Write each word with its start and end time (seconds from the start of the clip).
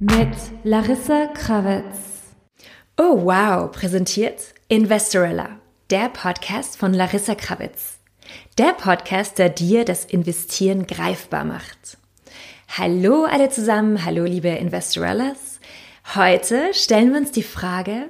Mit 0.00 0.36
Larissa 0.64 1.26
Krawitz. 1.28 1.84
Oh 2.98 3.24
wow, 3.24 3.70
präsentiert 3.70 4.52
Investorella, 4.68 5.60
der 5.90 6.08
Podcast 6.08 6.76
von 6.76 6.92
Larissa 6.92 7.34
Krawitz. 7.34 7.98
Der 8.58 8.72
Podcast, 8.72 9.38
der 9.38 9.48
dir 9.48 9.84
das 9.84 10.04
Investieren 10.04 10.86
greifbar 10.86 11.44
macht. 11.44 11.98
Hallo 12.78 13.24
alle 13.24 13.50
zusammen, 13.50 14.02
hallo 14.02 14.24
liebe 14.24 14.48
Investorellas. 14.48 15.60
Heute 16.14 16.72
stellen 16.72 17.12
wir 17.12 17.20
uns 17.20 17.30
die 17.30 17.42
Frage, 17.42 18.06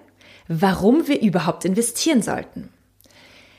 warum 0.47 1.09
wir 1.09 1.21
überhaupt 1.21 1.65
investieren 1.65 2.23
sollten. 2.23 2.69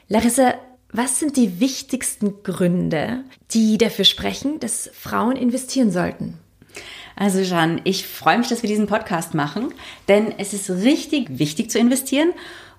Larissa, 0.08 0.54
was 0.94 1.20
sind 1.20 1.36
die 1.36 1.60
wichtigsten 1.60 2.42
Gründe, 2.44 3.26
die 3.52 3.78
dafür 3.78 4.06
sprechen, 4.06 4.62
dass 4.62 4.90
Frauen 4.94 5.36
investieren 5.36 5.92
sollten? 5.92 6.40
Also 7.18 7.42
Jeanne, 7.42 7.82
ich 7.84 8.08
freue 8.08 8.38
mich, 8.38 8.48
dass 8.48 8.64
wir 8.64 8.70
diesen 8.70 8.88
Podcast 8.88 9.34
machen, 9.34 9.74
denn 10.08 10.34
es 10.38 10.54
ist 10.54 10.70
richtig 10.70 11.38
wichtig 11.38 11.70
zu 11.70 11.80
investieren 11.80 12.32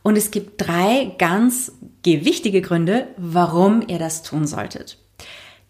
und 0.03 0.17
es 0.17 0.31
gibt 0.31 0.67
drei 0.67 1.15
ganz 1.19 1.73
gewichtige 2.03 2.63
Gründe, 2.63 3.07
warum 3.19 3.87
ihr 3.87 3.99
das 3.99 4.23
tun 4.23 4.47
solltet. 4.47 4.97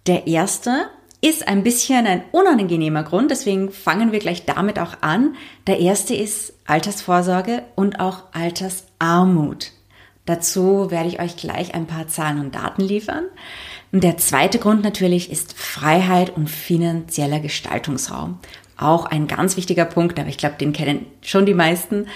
Der 0.06 0.28
erste 0.28 0.90
ist 1.24 1.48
ein 1.48 1.62
bisschen 1.62 2.06
ein 2.06 2.22
unangenehmer 2.32 3.02
Grund, 3.02 3.30
deswegen 3.30 3.72
fangen 3.72 4.12
wir 4.12 4.18
gleich 4.18 4.44
damit 4.44 4.78
auch 4.78 4.98
an. 5.00 5.36
Der 5.66 5.80
erste 5.80 6.14
ist 6.14 6.52
Altersvorsorge 6.66 7.62
und 7.76 7.98
auch 7.98 8.24
Altersarmut. 8.32 9.72
Dazu 10.26 10.90
werde 10.90 11.08
ich 11.08 11.20
euch 11.20 11.36
gleich 11.38 11.74
ein 11.74 11.86
paar 11.86 12.08
Zahlen 12.08 12.40
und 12.40 12.54
Daten 12.54 12.82
liefern. 12.82 13.24
Und 13.90 14.04
der 14.04 14.18
zweite 14.18 14.58
Grund 14.58 14.84
natürlich 14.84 15.32
ist 15.32 15.54
Freiheit 15.56 16.36
und 16.36 16.50
finanzieller 16.50 17.40
Gestaltungsraum. 17.40 18.38
Auch 18.76 19.06
ein 19.06 19.26
ganz 19.26 19.56
wichtiger 19.56 19.86
Punkt, 19.86 20.20
aber 20.20 20.28
ich 20.28 20.36
glaube, 20.36 20.56
den 20.60 20.74
kennen 20.74 21.06
schon 21.22 21.46
die 21.46 21.54
meisten. 21.54 22.06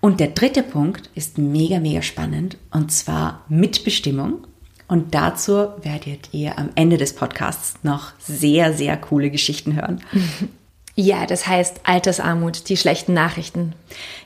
Und 0.00 0.20
der 0.20 0.28
dritte 0.28 0.62
Punkt 0.62 1.08
ist 1.14 1.38
mega, 1.38 1.80
mega 1.80 2.02
spannend 2.02 2.58
und 2.70 2.92
zwar 2.92 3.44
Mitbestimmung. 3.48 4.46
Und 4.88 5.14
dazu 5.14 5.68
werdet 5.82 6.30
ihr 6.32 6.58
am 6.58 6.70
Ende 6.74 6.96
des 6.96 7.14
Podcasts 7.14 7.74
noch 7.82 8.12
sehr, 8.18 8.72
sehr 8.72 8.96
coole 8.96 9.30
Geschichten 9.30 9.76
hören. 9.76 10.02
Ja, 11.00 11.26
das 11.26 11.46
heißt 11.46 11.82
Altersarmut, 11.84 12.68
die 12.68 12.76
schlechten 12.76 13.14
Nachrichten. 13.14 13.72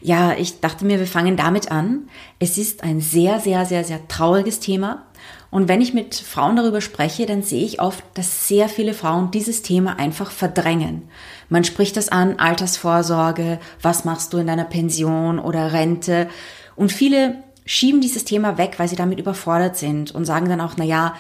Ja, 0.00 0.32
ich 0.32 0.60
dachte 0.60 0.86
mir, 0.86 0.98
wir 0.98 1.06
fangen 1.06 1.36
damit 1.36 1.70
an. 1.70 2.08
Es 2.38 2.56
ist 2.56 2.82
ein 2.82 3.02
sehr, 3.02 3.40
sehr, 3.40 3.66
sehr, 3.66 3.84
sehr 3.84 4.08
trauriges 4.08 4.58
Thema. 4.58 5.04
Und 5.50 5.68
wenn 5.68 5.82
ich 5.82 5.92
mit 5.92 6.14
Frauen 6.14 6.56
darüber 6.56 6.80
spreche, 6.80 7.26
dann 7.26 7.42
sehe 7.42 7.62
ich 7.62 7.82
oft, 7.82 8.02
dass 8.14 8.48
sehr 8.48 8.70
viele 8.70 8.94
Frauen 8.94 9.30
dieses 9.30 9.60
Thema 9.60 9.98
einfach 9.98 10.30
verdrängen. 10.30 11.10
Man 11.50 11.64
spricht 11.64 11.98
das 11.98 12.08
an, 12.08 12.38
Altersvorsorge, 12.38 13.60
was 13.82 14.06
machst 14.06 14.32
du 14.32 14.38
in 14.38 14.46
deiner 14.46 14.64
Pension 14.64 15.38
oder 15.38 15.74
Rente? 15.74 16.30
Und 16.74 16.90
viele 16.90 17.44
schieben 17.64 18.00
dieses 18.00 18.24
Thema 18.24 18.58
weg, 18.58 18.74
weil 18.78 18.88
sie 18.88 18.96
damit 18.96 19.18
überfordert 19.18 19.76
sind 19.76 20.12
und 20.12 20.24
sagen 20.24 20.48
dann 20.48 20.60
auch, 20.60 20.74
na 20.76 20.84
ja, 20.84 21.14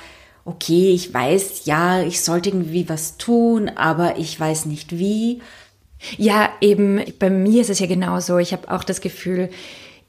okay, 0.44 0.90
ich 0.92 1.12
weiß, 1.12 1.66
ja, 1.66 2.02
ich 2.02 2.20
sollte 2.20 2.50
irgendwie 2.50 2.88
was 2.88 3.16
tun, 3.16 3.68
aber 3.68 4.18
ich 4.18 4.38
weiß 4.38 4.66
nicht 4.66 4.98
wie. 4.98 5.40
Ja, 6.16 6.50
eben, 6.60 7.00
bei 7.18 7.30
mir 7.30 7.60
ist 7.60 7.70
es 7.70 7.78
ja 7.78 7.86
genauso. 7.86 8.38
Ich 8.38 8.52
habe 8.52 8.70
auch 8.70 8.82
das 8.82 9.00
Gefühl, 9.00 9.50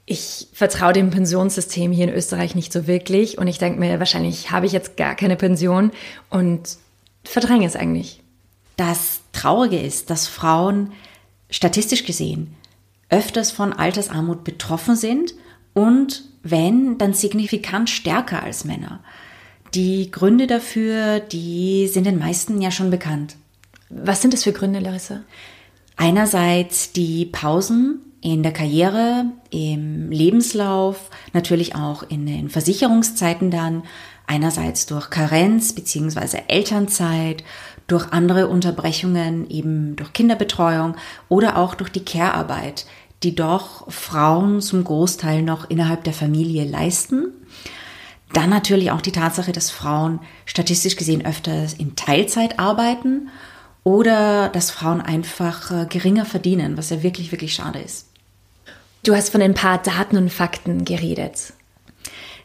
ich 0.06 0.48
vertraue 0.52 0.92
dem 0.92 1.10
Pensionssystem 1.10 1.92
hier 1.92 2.08
in 2.08 2.14
Österreich 2.14 2.54
nicht 2.54 2.72
so 2.72 2.86
wirklich 2.86 3.38
und 3.38 3.46
ich 3.46 3.58
denke 3.58 3.78
mir, 3.78 3.98
wahrscheinlich 3.98 4.50
habe 4.50 4.66
ich 4.66 4.72
jetzt 4.72 4.96
gar 4.96 5.14
keine 5.14 5.36
Pension 5.36 5.92
und 6.30 6.76
verdränge 7.22 7.66
es 7.66 7.76
eigentlich. 7.76 8.20
Das 8.76 9.20
Traurige 9.32 9.78
ist, 9.78 10.10
dass 10.10 10.26
Frauen 10.26 10.92
statistisch 11.48 12.04
gesehen 12.04 12.54
öfters 13.08 13.50
von 13.50 13.72
Altersarmut 13.72 14.44
betroffen 14.44 14.96
sind 14.96 15.34
und 15.74 16.24
wenn, 16.42 16.98
dann 16.98 17.14
signifikant 17.14 17.90
stärker 17.90 18.42
als 18.42 18.64
Männer. 18.64 19.00
Die 19.74 20.10
Gründe 20.10 20.46
dafür, 20.46 21.20
die 21.20 21.88
sind 21.88 22.04
den 22.04 22.18
meisten 22.18 22.60
ja 22.62 22.70
schon 22.70 22.90
bekannt. 22.90 23.36
Was 23.90 24.22
sind 24.22 24.32
das 24.32 24.44
für 24.44 24.52
Gründe, 24.52 24.78
Larissa? 24.78 25.22
Einerseits 25.96 26.92
die 26.92 27.26
Pausen 27.26 28.00
in 28.20 28.42
der 28.42 28.52
Karriere, 28.52 29.26
im 29.50 30.10
Lebenslauf, 30.10 31.10
natürlich 31.32 31.74
auch 31.74 32.02
in 32.02 32.24
den 32.26 32.48
Versicherungszeiten 32.48 33.50
dann, 33.50 33.82
einerseits 34.26 34.86
durch 34.86 35.10
Karenz 35.10 35.74
bzw. 35.74 36.38
Elternzeit, 36.48 37.44
durch 37.86 38.12
andere 38.12 38.48
Unterbrechungen, 38.48 39.48
eben 39.50 39.94
durch 39.96 40.12
Kinderbetreuung 40.12 40.96
oder 41.28 41.58
auch 41.58 41.74
durch 41.74 41.90
die 41.90 42.04
Care-Arbeit, 42.04 42.86
die 43.24 43.34
doch 43.34 43.90
Frauen 43.90 44.60
zum 44.60 44.84
Großteil 44.84 45.42
noch 45.42 45.68
innerhalb 45.70 46.04
der 46.04 46.12
Familie 46.12 46.64
leisten. 46.64 47.32
Dann 48.32 48.50
natürlich 48.50 48.90
auch 48.90 49.00
die 49.00 49.12
Tatsache, 49.12 49.52
dass 49.52 49.70
Frauen 49.70 50.20
statistisch 50.44 50.96
gesehen 50.96 51.24
öfters 51.24 51.72
in 51.74 51.96
Teilzeit 51.96 52.58
arbeiten 52.58 53.28
oder 53.84 54.48
dass 54.48 54.70
Frauen 54.70 55.00
einfach 55.00 55.70
äh, 55.70 55.86
geringer 55.86 56.24
verdienen, 56.24 56.76
was 56.76 56.90
ja 56.90 57.02
wirklich, 57.02 57.32
wirklich 57.32 57.54
schade 57.54 57.78
ist. 57.78 58.08
Du 59.04 59.14
hast 59.14 59.30
von 59.30 59.42
ein 59.42 59.54
paar 59.54 59.78
Daten 59.78 60.16
und 60.16 60.32
Fakten 60.32 60.84
geredet. 60.84 61.52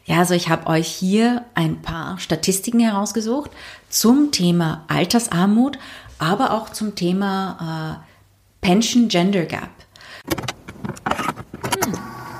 Ja, 0.04 0.18
also 0.18 0.34
ich 0.34 0.48
habe 0.48 0.66
euch 0.66 0.88
hier 0.88 1.44
ein 1.54 1.82
paar 1.82 2.18
Statistiken 2.18 2.80
herausgesucht 2.80 3.50
zum 3.88 4.30
Thema 4.32 4.84
Altersarmut, 4.88 5.78
aber 6.18 6.52
auch 6.52 6.70
zum 6.70 6.94
Thema 6.94 8.02
äh, 8.02 8.66
Pension 8.66 9.08
Gender 9.08 9.44
Gap. 9.44 9.70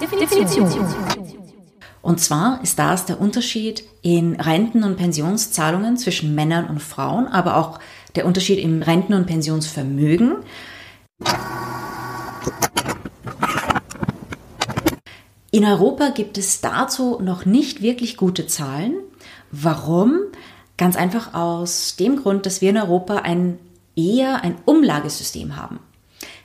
Definition. 0.00 0.69
Und 2.03 2.21
zwar 2.21 2.61
ist 2.62 2.78
das 2.78 3.05
der 3.05 3.21
Unterschied 3.21 3.84
in 4.03 4.41
Renten- 4.41 4.84
und 4.84 4.97
Pensionszahlungen 4.97 5.97
zwischen 5.99 6.34
Männern 6.34 6.66
und 6.66 6.81
Frauen, 6.81 7.27
aber 7.27 7.56
auch 7.56 7.78
der 8.15 8.25
Unterschied 8.27 8.59
im 8.59 8.83
Renten- 8.83 9.15
und 9.15 9.27
Pensionsvermögen. 9.27 10.37
In 15.53 15.65
Europa 15.65 16.11
gibt 16.11 16.38
es 16.38 16.61
dazu 16.61 17.19
noch 17.21 17.44
nicht 17.44 17.82
wirklich 17.82 18.17
gute 18.17 18.47
Zahlen. 18.47 18.94
Warum? 19.50 20.21
Ganz 20.77 20.97
einfach 20.97 21.34
aus 21.34 21.97
dem 21.97 22.17
Grund, 22.17 22.47
dass 22.47 22.61
wir 22.62 22.71
in 22.71 22.78
Europa 22.78 23.17
ein 23.17 23.59
eher 23.97 24.43
ein 24.43 24.56
Umlagesystem 24.65 25.56
haben. 25.56 25.81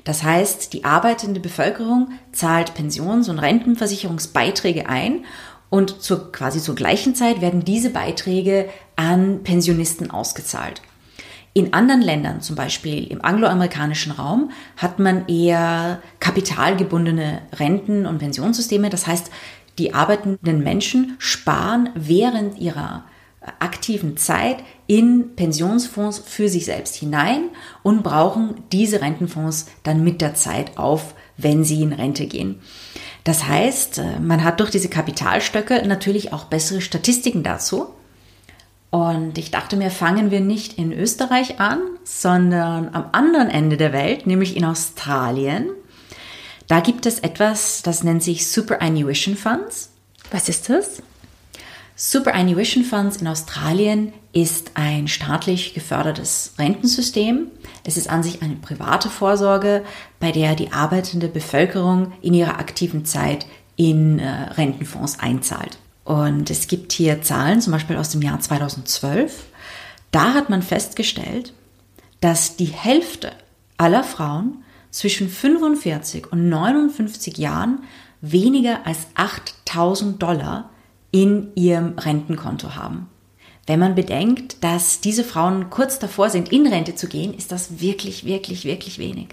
Das 0.05 0.23
heißt, 0.23 0.71
die 0.71 0.85
arbeitende 0.85 1.41
Bevölkerung 1.41 2.11
zahlt 2.31 2.73
Pensions- 2.75 3.27
und 3.27 3.39
Rentenversicherungsbeiträge 3.39 4.88
ein 4.88 5.25
und 5.69 6.01
zur, 6.01 6.31
quasi 6.31 6.61
zur 6.61 6.75
gleichen 6.75 7.16
Zeit 7.16 7.41
werden 7.41 7.66
diese 7.66 7.89
Beiträge 7.89 8.69
an 8.95 9.43
Pensionisten 9.43 10.11
ausgezahlt. 10.11 10.81
In 11.53 11.73
anderen 11.73 12.01
Ländern, 12.01 12.41
zum 12.41 12.55
Beispiel 12.55 13.07
im 13.07 13.23
angloamerikanischen 13.23 14.11
Raum, 14.11 14.51
hat 14.77 14.99
man 14.99 15.27
eher 15.27 16.01
kapitalgebundene 16.19 17.41
Renten- 17.53 18.05
und 18.05 18.19
Pensionssysteme. 18.19 18.89
Das 18.89 19.07
heißt, 19.07 19.31
die 19.79 19.93
arbeitenden 19.93 20.63
Menschen 20.63 21.16
sparen 21.17 21.89
während 21.95 22.59
ihrer 22.59 23.05
aktiven 23.59 24.17
Zeit 24.17 24.57
in 24.88 25.35
Pensionsfonds 25.35 26.19
für 26.19 26.50
sich 26.50 26.66
selbst 26.66 26.96
hinein 26.96 27.50
und 27.84 28.03
brauchen 28.03 28.64
diese 28.72 29.02
Rentenfonds 29.02 29.67
dann 29.84 30.03
mit 30.03 30.22
der 30.22 30.35
Zeit 30.35 30.78
auf, 30.78 31.16
wenn 31.37 31.64
sie 31.64 31.82
in 31.82 31.93
Rente 31.93 32.28
gehen. 32.28 32.59
Das 33.23 33.47
heißt, 33.47 34.02
man 34.22 34.43
hat 34.43 34.59
durch 34.59 34.70
diese 34.70 34.90
Kapitalstöcke 34.90 35.87
natürlich 35.87 36.32
auch 36.32 36.46
bessere 36.46 36.82
Statistiken 36.82 37.41
dazu. 37.43 37.87
Und 38.91 39.37
ich 39.37 39.52
dachte 39.52 39.76
mir, 39.76 39.90
fangen 39.90 40.32
wir 40.32 40.40
nicht 40.40 40.78
in 40.78 40.93
Österreich 40.93 41.59
an, 41.59 41.81
sondern 42.03 42.93
am 42.93 43.09
anderen 43.11 43.49
Ende 43.49 43.76
der 43.76 43.91
Welt, 43.91 44.28
nämlich 44.28 44.55
in 44.55 44.64
Australien. 44.64 45.72
Da 46.67 46.79
gibt 46.79 47.05
es 47.05 47.20
etwas, 47.20 47.81
das 47.81 48.03
nennt 48.03 48.23
sich 48.23 48.47
Superannuation 48.47 49.35
Funds. 49.35 49.90
Was 50.31 50.47
ist 50.47 50.70
das? 50.70 51.02
Superannuation 51.97 52.83
Funds 52.83 53.17
in 53.17 53.27
Australien 53.27 54.11
ist 54.33 54.71
ein 54.73 55.07
staatlich 55.07 55.73
gefördertes 55.73 56.53
Rentensystem. 56.59 57.47
Es 57.85 57.95
ist 57.95 58.09
an 58.09 58.21
sich 58.21 58.41
eine 58.41 58.57
private 58.57 59.09
Vorsorge, 59.09 59.85
bei 60.19 60.33
der 60.33 60.55
die 60.55 60.73
arbeitende 60.73 61.29
Bevölkerung 61.29 62.11
in 62.21 62.33
ihrer 62.33 62.59
aktiven 62.59 63.05
Zeit 63.05 63.45
in 63.77 64.19
äh, 64.19 64.29
Rentenfonds 64.29 65.19
einzahlt. 65.19 65.77
Und 66.03 66.49
es 66.49 66.67
gibt 66.67 66.91
hier 66.91 67.21
Zahlen, 67.21 67.61
zum 67.61 67.71
Beispiel 67.71 67.95
aus 67.95 68.09
dem 68.09 68.21
Jahr 68.21 68.41
2012. 68.41 69.45
Da 70.11 70.33
hat 70.33 70.49
man 70.49 70.63
festgestellt, 70.63 71.53
dass 72.19 72.57
die 72.57 72.65
Hälfte 72.65 73.31
aller 73.77 74.03
Frauen 74.03 74.63
zwischen 74.91 75.29
45 75.29 76.29
und 76.29 76.49
59 76.49 77.37
Jahren 77.37 77.83
weniger 78.19 78.85
als 78.85 79.07
8000 79.15 80.21
Dollar 80.21 80.71
in 81.16 81.47
ihrem 81.56 81.97
Rentenkonto 81.97 82.76
haben. 82.76 83.08
Wenn 83.66 83.79
man 83.79 83.96
bedenkt, 83.96 84.62
dass 84.66 85.00
diese 85.00 85.23
Frauen 85.23 85.70
kurz 85.70 85.97
davor 85.97 86.29
sind, 86.29 86.52
in 86.52 86.67
Rente 86.67 86.94
zu 86.96 87.08
gehen, 87.08 87.34
ist 87.34 87.53
das 87.53 87.79
wirklich, 87.79 88.26
wirklich, 88.26 88.66
wirklich 88.66 89.00
wenig. 89.00 89.29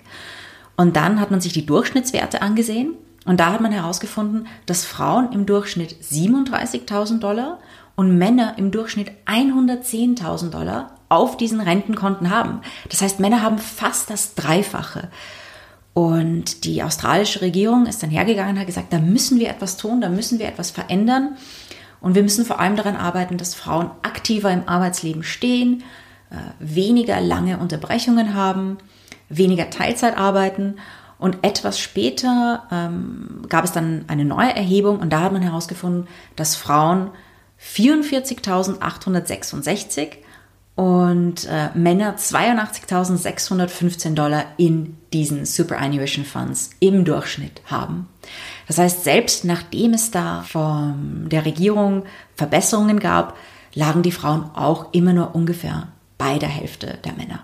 Und 0.77 0.95
dann 0.95 1.19
hat 1.19 1.33
man 1.33 1.41
sich 1.41 1.53
die 1.53 1.67
Durchschnittswerte 1.67 2.41
angesehen 2.41 2.95
und 3.25 3.41
da 3.41 3.53
hat 3.53 3.61
man 3.61 3.73
herausgefunden, 3.73 4.47
dass 4.67 4.85
Frauen 4.85 5.33
im 5.33 5.45
Durchschnitt 5.45 5.97
37.000 6.01 7.19
Dollar 7.19 7.59
und 7.97 8.17
Männer 8.17 8.55
im 8.59 8.71
Durchschnitt 8.71 9.11
110.000 9.27 10.51
Dollar 10.51 10.95
auf 11.09 11.37
diesen 11.37 11.61
Rentenkonten 11.61 12.31
haben. 12.31 12.61
Das 12.91 13.03
heißt, 13.03 13.19
Männer 13.19 13.43
haben 13.43 13.59
fast 13.59 14.09
das 14.09 14.37
Dreifache. 14.37 15.09
Und 15.95 16.65
die 16.65 16.83
australische 16.83 17.41
Regierung 17.43 17.87
ist 17.87 18.05
dann 18.05 18.11
hergegangen 18.11 18.55
und 18.55 18.61
hat 18.61 18.67
gesagt, 18.67 18.93
da 18.93 18.99
müssen 18.99 19.39
wir 19.39 19.51
etwas 19.51 19.77
tun, 19.77 20.01
da 20.01 20.09
müssen 20.09 20.39
wir 20.39 20.47
etwas 20.47 20.71
verändern. 20.71 21.37
Und 22.03 22.15
wir 22.17 22.23
müssen 22.23 22.45
vor 22.45 22.61
allem 22.61 22.77
daran 22.77 22.97
arbeiten, 22.97 23.39
dass 23.39 23.55
Frauen 23.55 23.91
aktiver 24.03 24.51
im 24.51 24.69
Arbeitsleben 24.69 25.23
stehen, 25.23 25.85
äh, 26.31 26.35
weniger 26.59 27.19
lange 27.21 27.59
Unterbrechungen 27.59 28.35
haben, 28.35 28.79
weniger 29.29 29.71
Teilzeit 29.71 30.19
arbeiten. 30.19 30.79
Und 31.19 31.39
etwas 31.43 31.79
später 31.79 32.65
ähm, 32.73 33.43
gab 33.49 33.65
es 33.65 33.71
dann 33.71 34.07
eine 34.09 34.25
neue 34.25 34.53
Erhebung 34.55 34.99
und 34.99 35.13
da 35.13 35.21
hat 35.21 35.33
man 35.33 35.43
herausgefunden, 35.43 36.09
dass 36.35 36.57
Frauen 36.57 37.13
44.866 37.61 40.15
und 40.75 41.47
äh, 41.47 41.69
Männer 41.75 42.17
82.615 42.17 44.15
Dollar 44.15 44.47
in 44.57 44.97
diesen 45.13 45.45
Superannuation 45.45 46.25
Funds 46.25 46.71
im 46.81 47.05
Durchschnitt 47.05 47.61
haben. 47.67 48.09
Das 48.67 48.79
heißt, 48.79 49.05
selbst 49.05 49.45
nachdem 49.45 49.95
es 49.95 50.11
da 50.11 50.43
von 50.43 51.29
der 51.29 51.45
Regierung 51.45 52.05
Verbesserungen 52.37 53.01
gab, 53.01 53.37
lagen 53.75 54.03
die 54.03 54.13
Frauen 54.13 54.51
auch 54.55 54.93
immer 54.93 55.13
nur 55.13 55.35
ungefähr 55.35 55.89
bei 56.19 56.39
der 56.39 56.49
Hälfte 56.49 56.99
der 57.05 57.15
Männer. 57.15 57.41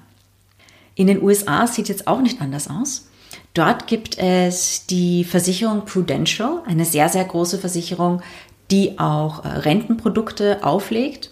In 0.95 1.07
den 1.07 1.23
USA 1.23 1.67
sieht 1.67 1.85
es 1.85 1.89
jetzt 1.89 2.07
auch 2.07 2.21
nicht 2.21 2.41
anders 2.41 2.69
aus. 2.69 3.09
Dort 3.55 3.87
gibt 3.87 4.19
es 4.19 4.87
die 4.87 5.25
Versicherung 5.25 5.85
Prudential, 5.85 6.63
eine 6.67 6.85
sehr, 6.85 7.09
sehr 7.09 7.25
große 7.25 7.59
Versicherung, 7.59 8.23
die 8.71 8.99
auch 8.99 9.45
äh, 9.45 9.49
Rentenprodukte 9.49 10.63
auflegt. 10.63 11.31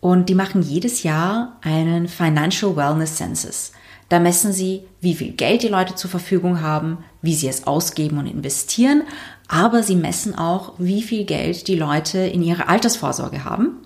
Und 0.00 0.28
die 0.28 0.34
machen 0.34 0.62
jedes 0.62 1.02
Jahr 1.02 1.56
einen 1.62 2.08
Financial 2.08 2.74
Wellness 2.74 3.16
Census. 3.16 3.72
Da 4.10 4.18
messen 4.18 4.52
sie, 4.52 4.82
wie 5.00 5.14
viel 5.14 5.32
Geld 5.32 5.62
die 5.62 5.68
Leute 5.68 5.94
zur 5.94 6.10
Verfügung 6.10 6.60
haben, 6.60 6.98
wie 7.22 7.34
sie 7.34 7.48
es 7.48 7.68
ausgeben 7.68 8.18
und 8.18 8.26
investieren, 8.26 9.04
aber 9.46 9.84
sie 9.84 9.94
messen 9.94 10.36
auch, 10.36 10.74
wie 10.78 11.02
viel 11.02 11.24
Geld 11.24 11.68
die 11.68 11.76
Leute 11.76 12.18
in 12.18 12.42
ihrer 12.42 12.68
Altersvorsorge 12.68 13.44
haben. 13.44 13.78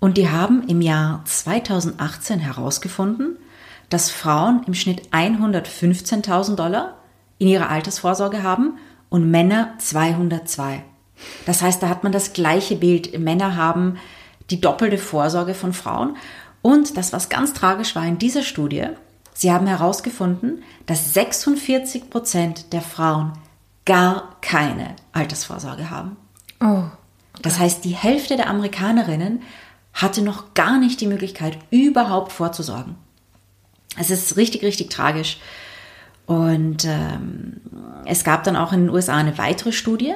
Und 0.00 0.18
die 0.18 0.28
haben 0.28 0.68
im 0.68 0.82
Jahr 0.82 1.22
2018 1.24 2.38
herausgefunden, 2.38 3.38
dass 3.88 4.10
Frauen 4.10 4.64
im 4.66 4.74
Schnitt 4.74 5.08
115.000 5.12 6.54
Dollar 6.54 6.98
in 7.38 7.48
ihrer 7.48 7.70
Altersvorsorge 7.70 8.42
haben 8.42 8.74
und 9.08 9.30
Männer 9.30 9.72
202. 9.78 10.84
Das 11.46 11.62
heißt, 11.62 11.82
da 11.82 11.88
hat 11.88 12.02
man 12.02 12.12
das 12.12 12.34
gleiche 12.34 12.76
Bild. 12.76 13.18
Männer 13.18 13.56
haben 13.56 13.96
die 14.50 14.60
doppelte 14.60 14.98
Vorsorge 14.98 15.54
von 15.54 15.72
Frauen. 15.72 16.18
Und 16.60 16.98
das, 16.98 17.14
was 17.14 17.30
ganz 17.30 17.54
tragisch 17.54 17.96
war 17.96 18.04
in 18.04 18.18
dieser 18.18 18.42
Studie, 18.42 18.88
sie 19.38 19.52
haben 19.52 19.68
herausgefunden, 19.68 20.64
dass 20.86 21.14
46 21.14 22.10
Prozent 22.10 22.72
der 22.72 22.82
Frauen 22.82 23.32
gar 23.84 24.36
keine 24.40 24.96
Altersvorsorge 25.12 25.90
haben. 25.90 26.16
Oh. 26.60 26.66
Okay. 26.66 27.42
Das 27.42 27.58
heißt, 27.58 27.84
die 27.84 27.94
Hälfte 27.94 28.36
der 28.36 28.50
Amerikanerinnen 28.50 29.42
hatte 29.94 30.22
noch 30.22 30.54
gar 30.54 30.78
nicht 30.78 31.00
die 31.00 31.06
Möglichkeit, 31.06 31.56
überhaupt 31.70 32.32
vorzusorgen. 32.32 32.96
Es 33.96 34.10
ist 34.10 34.36
richtig, 34.36 34.62
richtig 34.62 34.90
tragisch. 34.90 35.38
Und 36.26 36.84
ähm, 36.84 37.60
es 38.04 38.24
gab 38.24 38.42
dann 38.42 38.56
auch 38.56 38.72
in 38.72 38.82
den 38.82 38.90
USA 38.90 39.16
eine 39.16 39.38
weitere 39.38 39.72
Studie, 39.72 40.14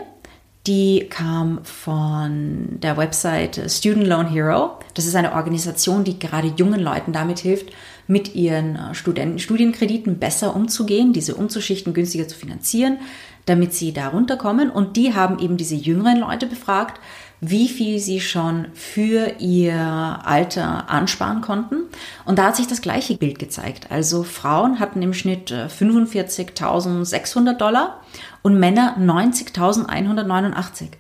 die 0.67 1.09
kam 1.11 1.65
von 1.65 2.79
der 2.81 2.97
Website 2.97 3.61
Student 3.69 4.07
Loan 4.07 4.29
Hero. 4.29 4.79
Das 4.95 5.07
ist 5.07 5.17
eine 5.17 5.33
Organisation, 5.33 6.05
die 6.05 6.19
gerade 6.19 6.53
jungen 6.57 6.81
Leuten 6.81 7.13
damit 7.13 7.41
hilft, 7.41 7.73
mit 8.13 8.35
ihren 8.35 8.77
äh, 8.77 8.95
Studenten, 8.95 9.39
Studienkrediten 9.39 10.19
besser 10.19 10.55
umzugehen, 10.55 11.13
diese 11.13 11.35
umzuschichten, 11.35 11.95
günstiger 11.95 12.29
zu 12.29 12.37
finanzieren, 12.37 12.99
damit 13.47 13.75
sie 13.75 13.93
da 13.93 14.09
runterkommen. 14.09 14.71
Und 14.71 14.97
die 14.97 15.15
haben 15.15 15.39
eben 15.39 15.57
diese 15.57 15.75
jüngeren 15.75 16.19
Leute 16.19 16.47
befragt, 16.47 17.01
wie 17.41 17.69
viel 17.69 17.99
sie 17.99 18.21
schon 18.21 18.67
für 18.73 19.33
ihr 19.41 19.75
Alter 19.75 20.89
ansparen 20.89 21.41
konnten. 21.41 21.87
Und 22.25 22.39
da 22.39 22.45
hat 22.45 22.57
sich 22.57 22.69
das 22.69 22.83
gleiche 22.83 23.17
Bild 23.17 23.41
gezeigt. 23.41 23.91
Also 23.91 24.23
Frauen 24.23 24.79
hatten 24.79 25.03
im 25.03 25.13
Schnitt 25.13 25.51
45.600 25.51 27.51
äh, 27.51 27.57
Dollar 27.57 28.01
und 28.43 28.61
Männer 28.61 28.97
90.189. 28.97 30.91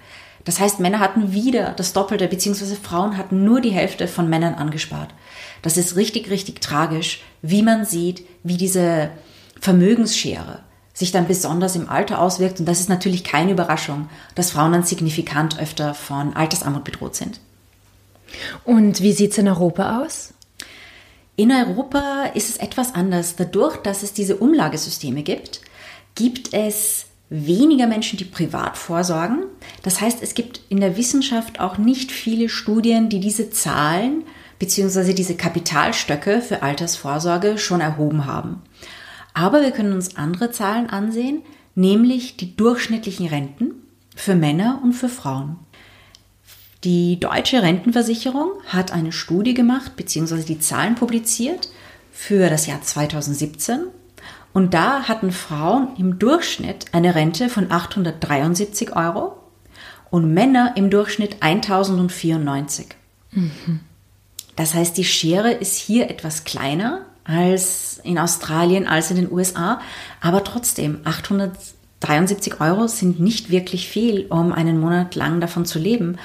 Das 0.44 0.58
heißt, 0.58 0.80
Männer 0.80 1.00
hatten 1.00 1.32
wieder 1.32 1.72
das 1.76 1.92
Doppelte, 1.92 2.28
beziehungsweise 2.28 2.76
Frauen 2.76 3.16
hatten 3.16 3.44
nur 3.44 3.60
die 3.60 3.70
Hälfte 3.70 4.08
von 4.08 4.28
Männern 4.28 4.54
angespart. 4.54 5.14
Das 5.62 5.76
ist 5.76 5.96
richtig, 5.96 6.30
richtig 6.30 6.60
tragisch, 6.60 7.22
wie 7.42 7.62
man 7.62 7.84
sieht, 7.84 8.26
wie 8.42 8.56
diese 8.56 9.10
Vermögensschere 9.60 10.60
sich 10.94 11.12
dann 11.12 11.26
besonders 11.26 11.76
im 11.76 11.88
Alter 11.88 12.20
auswirkt. 12.20 12.60
Und 12.60 12.66
das 12.66 12.80
ist 12.80 12.88
natürlich 12.88 13.24
keine 13.24 13.52
Überraschung, 13.52 14.08
dass 14.34 14.50
Frauen 14.50 14.72
dann 14.72 14.82
signifikant 14.82 15.58
öfter 15.58 15.94
von 15.94 16.34
Altersarmut 16.34 16.84
bedroht 16.84 17.16
sind. 17.16 17.40
Und 18.64 19.00
wie 19.02 19.12
sieht 19.12 19.32
es 19.32 19.38
in 19.38 19.48
Europa 19.48 20.02
aus? 20.02 20.34
In 21.36 21.50
Europa 21.50 22.24
ist 22.34 22.50
es 22.50 22.56
etwas 22.58 22.94
anders. 22.94 23.36
Dadurch, 23.36 23.78
dass 23.78 24.02
es 24.02 24.12
diese 24.12 24.36
Umlagesysteme 24.36 25.22
gibt, 25.22 25.60
gibt 26.14 26.52
es 26.52 27.06
weniger 27.32 27.86
Menschen, 27.86 28.18
die 28.18 28.24
privat 28.24 28.76
vorsorgen. 28.76 29.44
Das 29.82 30.00
heißt, 30.00 30.22
es 30.22 30.34
gibt 30.34 30.60
in 30.68 30.80
der 30.80 30.96
Wissenschaft 30.98 31.60
auch 31.60 31.78
nicht 31.78 32.12
viele 32.12 32.50
Studien, 32.50 33.08
die 33.08 33.20
diese 33.20 33.50
Zahlen 33.50 34.24
bzw. 34.58 35.14
diese 35.14 35.34
Kapitalstöcke 35.34 36.42
für 36.42 36.62
Altersvorsorge 36.62 37.56
schon 37.56 37.80
erhoben 37.80 38.26
haben. 38.26 38.60
Aber 39.32 39.62
wir 39.62 39.70
können 39.70 39.94
uns 39.94 40.16
andere 40.16 40.50
Zahlen 40.50 40.90
ansehen, 40.90 41.40
nämlich 41.74 42.36
die 42.36 42.54
durchschnittlichen 42.54 43.26
Renten 43.26 43.72
für 44.14 44.34
Männer 44.34 44.80
und 44.84 44.92
für 44.92 45.08
Frauen. 45.08 45.56
Die 46.84 47.18
deutsche 47.18 47.62
Rentenversicherung 47.62 48.50
hat 48.66 48.92
eine 48.92 49.12
Studie 49.12 49.54
gemacht 49.54 49.96
bzw. 49.96 50.42
die 50.42 50.60
Zahlen 50.60 50.96
publiziert 50.96 51.70
für 52.12 52.50
das 52.50 52.66
Jahr 52.66 52.82
2017 52.82 53.86
und 54.52 54.74
da 54.74 55.04
hatten 55.04 55.32
Frauen 55.32 55.96
im 55.96 56.18
Durchschnitt 56.18 56.86
eine 56.92 57.14
Rente 57.14 57.48
von 57.48 57.70
873 57.70 58.94
Euro 58.94 59.36
und 60.10 60.32
Männer 60.32 60.74
im 60.76 60.90
Durchschnitt 60.90 61.36
1094. 61.40 62.88
Mhm. 63.30 63.80
Das 64.56 64.74
heißt, 64.74 64.96
die 64.96 65.04
Schere 65.04 65.52
ist 65.52 65.76
hier 65.76 66.10
etwas 66.10 66.44
kleiner 66.44 67.06
als 67.24 68.00
in 68.04 68.18
Australien, 68.18 68.86
als 68.86 69.10
in 69.10 69.16
den 69.16 69.32
USA, 69.32 69.80
aber 70.20 70.44
trotzdem 70.44 71.00
873 71.04 72.60
Euro 72.60 72.88
sind 72.88 73.20
nicht 73.20 73.50
wirklich 73.50 73.88
viel, 73.88 74.26
um 74.26 74.52
einen 74.52 74.78
Monat 74.78 75.14
lang 75.14 75.40
davon 75.40 75.64
zu 75.64 75.78
leben. 75.78 76.18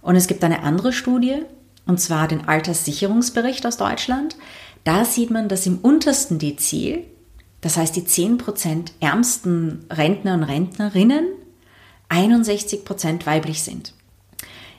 Und 0.00 0.16
es 0.16 0.26
gibt 0.26 0.42
eine 0.42 0.64
andere 0.64 0.92
Studie, 0.92 1.42
und 1.86 2.00
zwar 2.00 2.26
den 2.26 2.48
Alterssicherungsbericht 2.48 3.64
aus 3.66 3.76
Deutschland. 3.76 4.36
Da 4.82 5.04
sieht 5.04 5.30
man, 5.30 5.48
dass 5.48 5.66
im 5.66 5.78
untersten 5.78 6.40
Dezil 6.40 7.04
das 7.62 7.76
heißt, 7.78 7.96
die 7.96 8.02
10% 8.02 8.92
ärmsten 9.00 9.86
Rentner 9.88 10.34
und 10.34 10.42
Rentnerinnen 10.42 11.26
61% 12.10 13.24
weiblich 13.24 13.62
sind. 13.62 13.94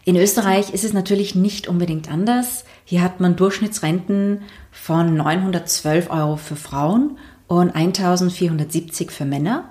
In 0.05 0.17
Österreich 0.17 0.73
ist 0.73 0.83
es 0.83 0.93
natürlich 0.93 1.33
nicht 1.33 1.67
unbedingt 1.67 2.11
anders. 2.11 2.65
Hier 2.83 3.01
hat 3.01 3.21
man 3.21 3.37
Durchschnittsrenten 3.37 4.41
von 4.69 5.15
912 5.15 6.09
Euro 6.09 6.35
für 6.35 6.57
Frauen 6.57 7.17
und 7.47 7.73
1470 7.73 9.11
für 9.11 9.25
Männer. 9.25 9.69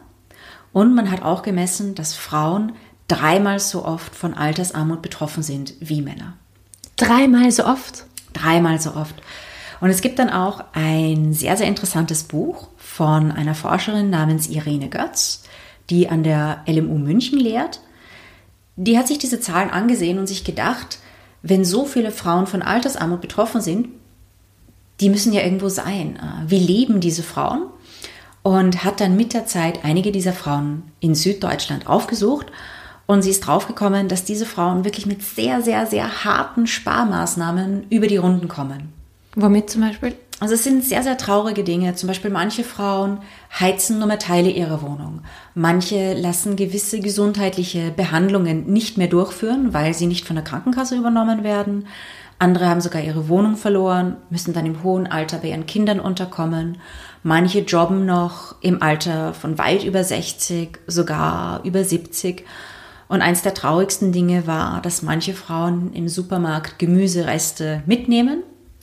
Und 0.73 0.95
man 0.95 1.11
hat 1.11 1.23
auch 1.23 1.43
gemessen, 1.43 1.95
dass 1.95 2.15
Frauen 2.15 2.73
dreimal 3.09 3.61
so 3.61 3.85
oft 3.85 4.15
von 4.15 4.33
Altersarmut 4.33 5.03
betroffen 5.03 5.43
sind 5.43 5.75
wie 5.81 6.01
Männer. 6.01 6.33
Dreimal 6.97 7.51
so 7.51 7.67
oft? 7.67 8.07
Dreimal 8.33 8.81
so 8.81 8.95
oft. 8.95 9.17
Und 9.83 9.91
es 9.91 10.01
gibt 10.01 10.19
dann 10.19 10.31
auch 10.31 10.65
ein 10.73 11.35
sehr, 11.35 11.59
sehr 11.59 11.67
interessantes 11.67 12.23
Buch 12.23 12.69
von 12.79 13.31
einer 13.31 13.55
Forscherin 13.55 14.09
namens 14.09 14.49
Irene 14.49 14.89
Götz, 14.89 15.43
die 15.91 16.09
an 16.09 16.23
der 16.23 16.63
LMU 16.67 16.97
München 16.97 17.39
lehrt. 17.39 17.81
Die 18.77 18.97
hat 18.97 19.09
sich 19.09 19.19
diese 19.19 19.41
Zahlen 19.41 19.71
angesehen 19.71 20.19
und 20.19 20.27
sich 20.29 20.45
gedacht, 20.45 20.99
wenn 21.43 21.65
so 21.65 21.85
viele 21.85 22.13
Frauen 22.13 22.47
von 22.47 22.63
Altersarmut 22.63 23.21
betroffen 23.21 23.61
sind, 23.61 23.89
die 25.01 25.11
müssen 25.11 25.35
ja 25.35 25.43
irgendwo 25.43 25.69
sein. 25.69 26.17
Äh, 26.17 26.51
wie 26.51 26.61
leben 26.61 27.01
diese 27.01 27.23
Frauen? 27.23 27.65
und 28.43 28.85
hat 28.85 29.01
dann 29.01 29.17
mit 29.17 29.35
der 29.35 29.47
Zeit 29.47 29.85
einige 29.85 30.13
dieser 30.13 30.33
Frauen 30.33 30.83
in 31.01 31.15
Süddeutschland 31.15 31.87
aufgesucht 31.87 32.47
und 33.07 33.23
sie 33.23 33.31
ist 33.31 33.47
draufgekommen, 33.47 34.09
dass 34.09 34.25
diese 34.25 34.47
Frauen 34.47 34.85
wirklich 34.85 35.07
mit 35.07 35.23
sehr, 35.23 35.63
sehr, 35.63 35.87
sehr 35.87 36.25
harten 36.25 36.67
Sparmaßnahmen 36.67 37.87
über 37.91 38.07
die 38.07 38.17
Runden 38.17 38.49
kommen. 38.49 38.93
Womit 39.35 39.71
zum 39.71 39.81
Beispiel? 39.81 40.15
Also 40.41 40.55
es 40.55 40.65
sind 40.65 40.85
sehr, 40.85 41.03
sehr 41.03 41.17
traurige 41.17 41.63
Dinge. 41.63 41.95
Zum 41.95 42.09
Beispiel 42.09 42.31
manche 42.31 42.65
Frauen 42.65 43.19
heizen 43.59 43.99
nur 43.99 44.09
mehr 44.09 44.19
Teile 44.19 44.51
ihrer 44.51 44.83
Wohnung. 44.83 45.21
Manche 45.55 46.15
lassen 46.15 46.57
gewisse 46.57 47.01
gesundheitliche 47.01 47.93
Behandlungen 47.93 48.67
nicht 48.67 48.99
mehr 48.99 49.07
durchführen, 49.07 49.73
weil 49.73 49.95
sie 49.95 50.07
nicht 50.07 50.27
von 50.27 50.37
der 50.37 50.45
Krankenkasse 50.45 50.97
übernommen 50.97 51.45
werden. 51.45 51.87
Andere 52.39 52.69
haben 52.69 52.81
sogar 52.81 53.01
ihre 53.01 53.29
Wohnung 53.29 53.57
verloren, 53.57 54.17
müssen 54.29 54.53
dann 54.53 54.67
im 54.67 54.83
hohen 54.83 55.07
Alter 55.07 55.39
bei 55.39 55.51
ihren 55.51 55.67
Kindern 55.67 56.01
unterkommen. 56.01 56.79
Manche 57.23 57.61
jobben 57.61 58.05
noch 58.05 58.57
im 58.63 58.83
Alter 58.83 59.33
von 59.33 59.59
weit 59.59 59.85
über 59.85 60.03
60, 60.03 60.81
sogar 60.89 61.63
über 61.63 61.85
70. 61.85 62.45
Und 63.07 63.23
eins 63.23 63.43
der 63.43 63.55
traurigsten 63.55 64.11
Dinge 64.11 64.49
war, 64.49 64.83
dass 64.83 65.03
manche 65.03 65.35
Frauen 65.35 65.93
im 65.93 66.09
Supermarkt 66.09 66.81
Gemüsereste 66.81 67.85
mitnehmen 67.87 68.43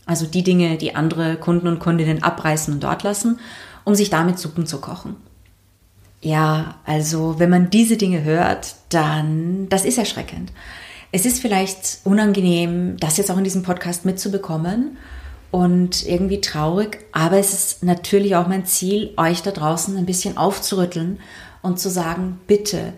also 0.10 0.26
die 0.26 0.44
Dinge, 0.44 0.78
die 0.78 0.96
andere 0.96 1.36
Kunden 1.36 1.68
und 1.68 1.78
Kundinnen 1.78 2.24
abreißen 2.24 2.74
und 2.74 2.84
dort 2.84 3.04
lassen, 3.04 3.40
um 3.84 3.94
sich 3.94 4.10
damit 4.10 4.40
Suppen 4.40 4.66
zu 4.66 4.82
kochen. 4.82 5.16
Ja, 6.20 6.80
also 6.84 7.38
wenn 7.38 7.52
man 7.52 7.70
diese 7.70 7.96
Dinge 7.96 8.24
hört, 8.24 8.74
dann, 8.90 9.70
das 9.70 9.86
ist 9.86 10.00
erschreckend. 10.00 10.52
Es 11.12 11.26
ist 11.28 11.40
vielleicht 11.40 12.00
unangenehm, 12.06 12.98
das 12.98 13.18
jetzt 13.18 13.30
auch 13.30 13.38
in 13.38 13.44
diesem 13.44 13.62
Podcast 13.62 14.04
mitzubekommen 14.04 14.98
und 15.52 16.06
irgendwie 16.08 16.42
traurig, 16.42 17.06
aber 17.12 17.38
es 17.38 17.54
ist 17.54 17.84
natürlich 17.84 18.36
auch 18.36 18.48
mein 18.48 18.66
Ziel, 18.66 19.14
euch 19.16 19.44
da 19.44 19.52
draußen 19.52 19.96
ein 19.96 20.08
bisschen 20.08 20.38
aufzurütteln 20.38 21.20
und 21.62 21.80
zu 21.80 21.90
sagen, 21.92 22.42
bitte 22.48 22.94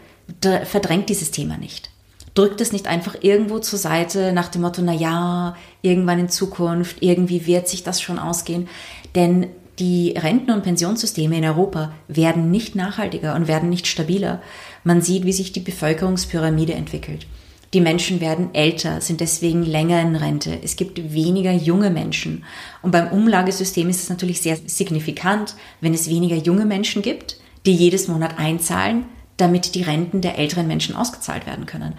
verdrängt 0.64 1.10
dieses 1.10 1.32
Thema 1.32 1.58
nicht 1.58 1.91
drückt 2.34 2.62
es 2.62 2.72
nicht 2.72 2.88
einfach 2.88 3.16
irgendwo 3.22 3.60
zur 3.60 3.80
Seite 3.80 4.32
nach 4.34 4.48
dem 4.50 4.62
Motto, 4.62 4.82
na 4.82 4.94
ja, 4.94 5.56
irgendwann 5.82 6.20
in 6.20 6.30
Zukunft, 6.30 6.98
irgendwie 7.02 7.46
wird 7.46 7.68
sich 7.68 7.84
das 7.84 8.02
schon 8.02 8.20
ausgehen. 8.20 8.68
Denn 9.16 9.48
die 9.80 10.14
Renten- 10.18 10.52
und 10.52 10.64
Pensionssysteme 10.64 11.38
in 11.38 11.46
Europa 11.46 11.94
werden 12.08 12.52
nicht 12.52 12.76
nachhaltiger 12.76 13.36
und 13.36 13.48
werden 13.48 13.70
nicht 13.70 13.88
stabiler. 13.88 14.42
Man 14.84 15.02
sieht, 15.02 15.26
wie 15.26 15.34
sich 15.34 15.52
die 15.52 15.60
Bevölkerungspyramide 15.60 16.74
entwickelt. 16.74 17.26
Die 17.74 17.82
Menschen 17.82 18.20
werden 18.20 18.54
älter, 18.54 19.00
sind 19.00 19.22
deswegen 19.22 19.64
länger 19.64 20.02
in 20.02 20.16
Rente. 20.16 20.60
Es 20.62 20.76
gibt 20.76 21.14
weniger 21.14 21.54
junge 21.54 21.90
Menschen. 21.90 22.44
Und 22.82 22.92
beim 22.92 23.08
Umlagesystem 23.08 23.90
ist 23.90 24.04
es 24.04 24.10
natürlich 24.10 24.42
sehr 24.42 24.58
signifikant, 24.66 25.56
wenn 25.80 25.94
es 25.94 26.10
weniger 26.10 26.36
junge 26.36 26.66
Menschen 26.66 27.02
gibt, 27.02 27.38
die 27.66 27.74
jedes 27.74 28.10
Monat 28.10 28.38
einzahlen, 28.40 29.06
damit 29.42 29.76
die 29.76 29.84
Renten 29.84 30.22
der 30.22 30.38
älteren 30.38 30.68
Menschen 30.68 30.96
ausgezahlt 30.96 31.46
werden 31.46 31.66
können. 31.66 31.94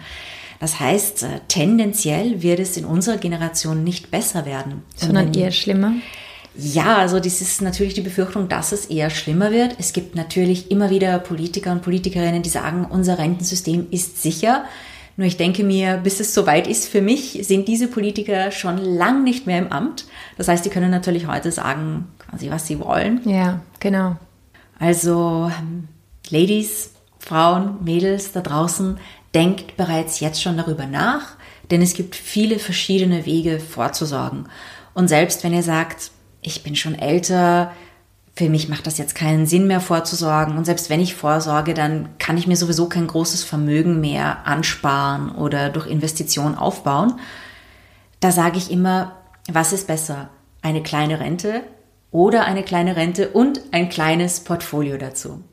Das 0.59 0.79
heißt, 0.79 1.23
äh, 1.23 1.27
tendenziell 1.47 2.41
wird 2.41 2.59
es 2.59 2.77
in 2.77 2.85
unserer 2.85 3.17
Generation 3.17 3.83
nicht 3.83 4.11
besser 4.11 4.45
werden. 4.45 4.83
Sondern 4.95 5.33
eher 5.33 5.51
schlimmer? 5.51 5.93
Ja, 6.55 6.97
also 6.97 7.19
das 7.19 7.41
ist 7.41 7.61
natürlich 7.61 7.95
die 7.95 8.01
Befürchtung, 8.01 8.47
dass 8.47 8.71
es 8.71 8.85
eher 8.85 9.09
schlimmer 9.09 9.51
wird. 9.51 9.75
Es 9.79 9.91
gibt 9.91 10.15
natürlich 10.15 10.71
immer 10.71 10.89
wieder 10.89 11.17
Politiker 11.19 11.71
und 11.71 11.81
Politikerinnen, 11.81 12.43
die 12.43 12.49
sagen, 12.49 12.85
unser 12.89 13.17
Rentensystem 13.17 13.87
ist 13.91 14.21
sicher. 14.21 14.63
Nur 15.17 15.27
ich 15.27 15.37
denke 15.37 15.63
mir, 15.63 15.97
bis 15.97 16.19
es 16.19 16.33
soweit 16.33 16.67
ist 16.67 16.87
für 16.87 17.01
mich, 17.01 17.39
sind 17.43 17.67
diese 17.67 17.87
Politiker 17.87 18.51
schon 18.51 18.77
lang 18.77 19.23
nicht 19.23 19.45
mehr 19.45 19.59
im 19.59 19.71
Amt. 19.71 20.05
Das 20.37 20.47
heißt, 20.47 20.65
die 20.65 20.69
können 20.69 20.91
natürlich 20.91 21.27
heute 21.27 21.51
sagen, 21.51 22.07
quasi, 22.17 22.49
was 22.49 22.67
sie 22.67 22.79
wollen. 22.79 23.21
Ja, 23.25 23.61
genau. 23.79 24.15
Also, 24.79 25.51
Ladies, 26.29 26.92
Frauen, 27.23 27.83
Mädels 27.83 28.31
da 28.33 28.41
draußen, 28.41 28.97
denkt 29.33 29.77
bereits 29.77 30.19
jetzt 30.19 30.41
schon 30.41 30.57
darüber 30.57 30.85
nach, 30.85 31.35
denn 31.71 31.81
es 31.81 31.93
gibt 31.93 32.15
viele 32.15 32.59
verschiedene 32.59 33.25
Wege 33.25 33.59
vorzusorgen. 33.59 34.47
Und 34.93 35.07
selbst 35.07 35.43
wenn 35.43 35.53
ihr 35.53 35.63
sagt, 35.63 36.11
ich 36.41 36.63
bin 36.63 36.75
schon 36.75 36.95
älter, 36.95 37.71
für 38.35 38.49
mich 38.49 38.67
macht 38.67 38.87
das 38.87 38.97
jetzt 38.97 39.15
keinen 39.15 39.45
Sinn 39.45 39.67
mehr 39.67 39.79
vorzusorgen. 39.79 40.57
Und 40.57 40.65
selbst 40.65 40.89
wenn 40.89 40.99
ich 40.99 41.15
vorsorge, 41.15 41.73
dann 41.73 42.09
kann 42.17 42.37
ich 42.37 42.47
mir 42.47 42.57
sowieso 42.57 42.89
kein 42.89 43.07
großes 43.07 43.43
Vermögen 43.43 44.01
mehr 44.01 44.45
ansparen 44.45 45.31
oder 45.33 45.69
durch 45.69 45.87
Investition 45.87 46.55
aufbauen. 46.55 47.19
Da 48.19 48.31
sage 48.31 48.57
ich 48.57 48.71
immer, 48.71 49.13
was 49.51 49.71
ist 49.71 49.87
besser? 49.87 50.29
Eine 50.61 50.83
kleine 50.83 51.19
Rente 51.19 51.61
oder 52.11 52.45
eine 52.45 52.63
kleine 52.63 52.95
Rente 52.95 53.29
und 53.29 53.61
ein 53.71 53.89
kleines 53.89 54.41
Portfolio 54.41 54.97
dazu? 54.97 55.43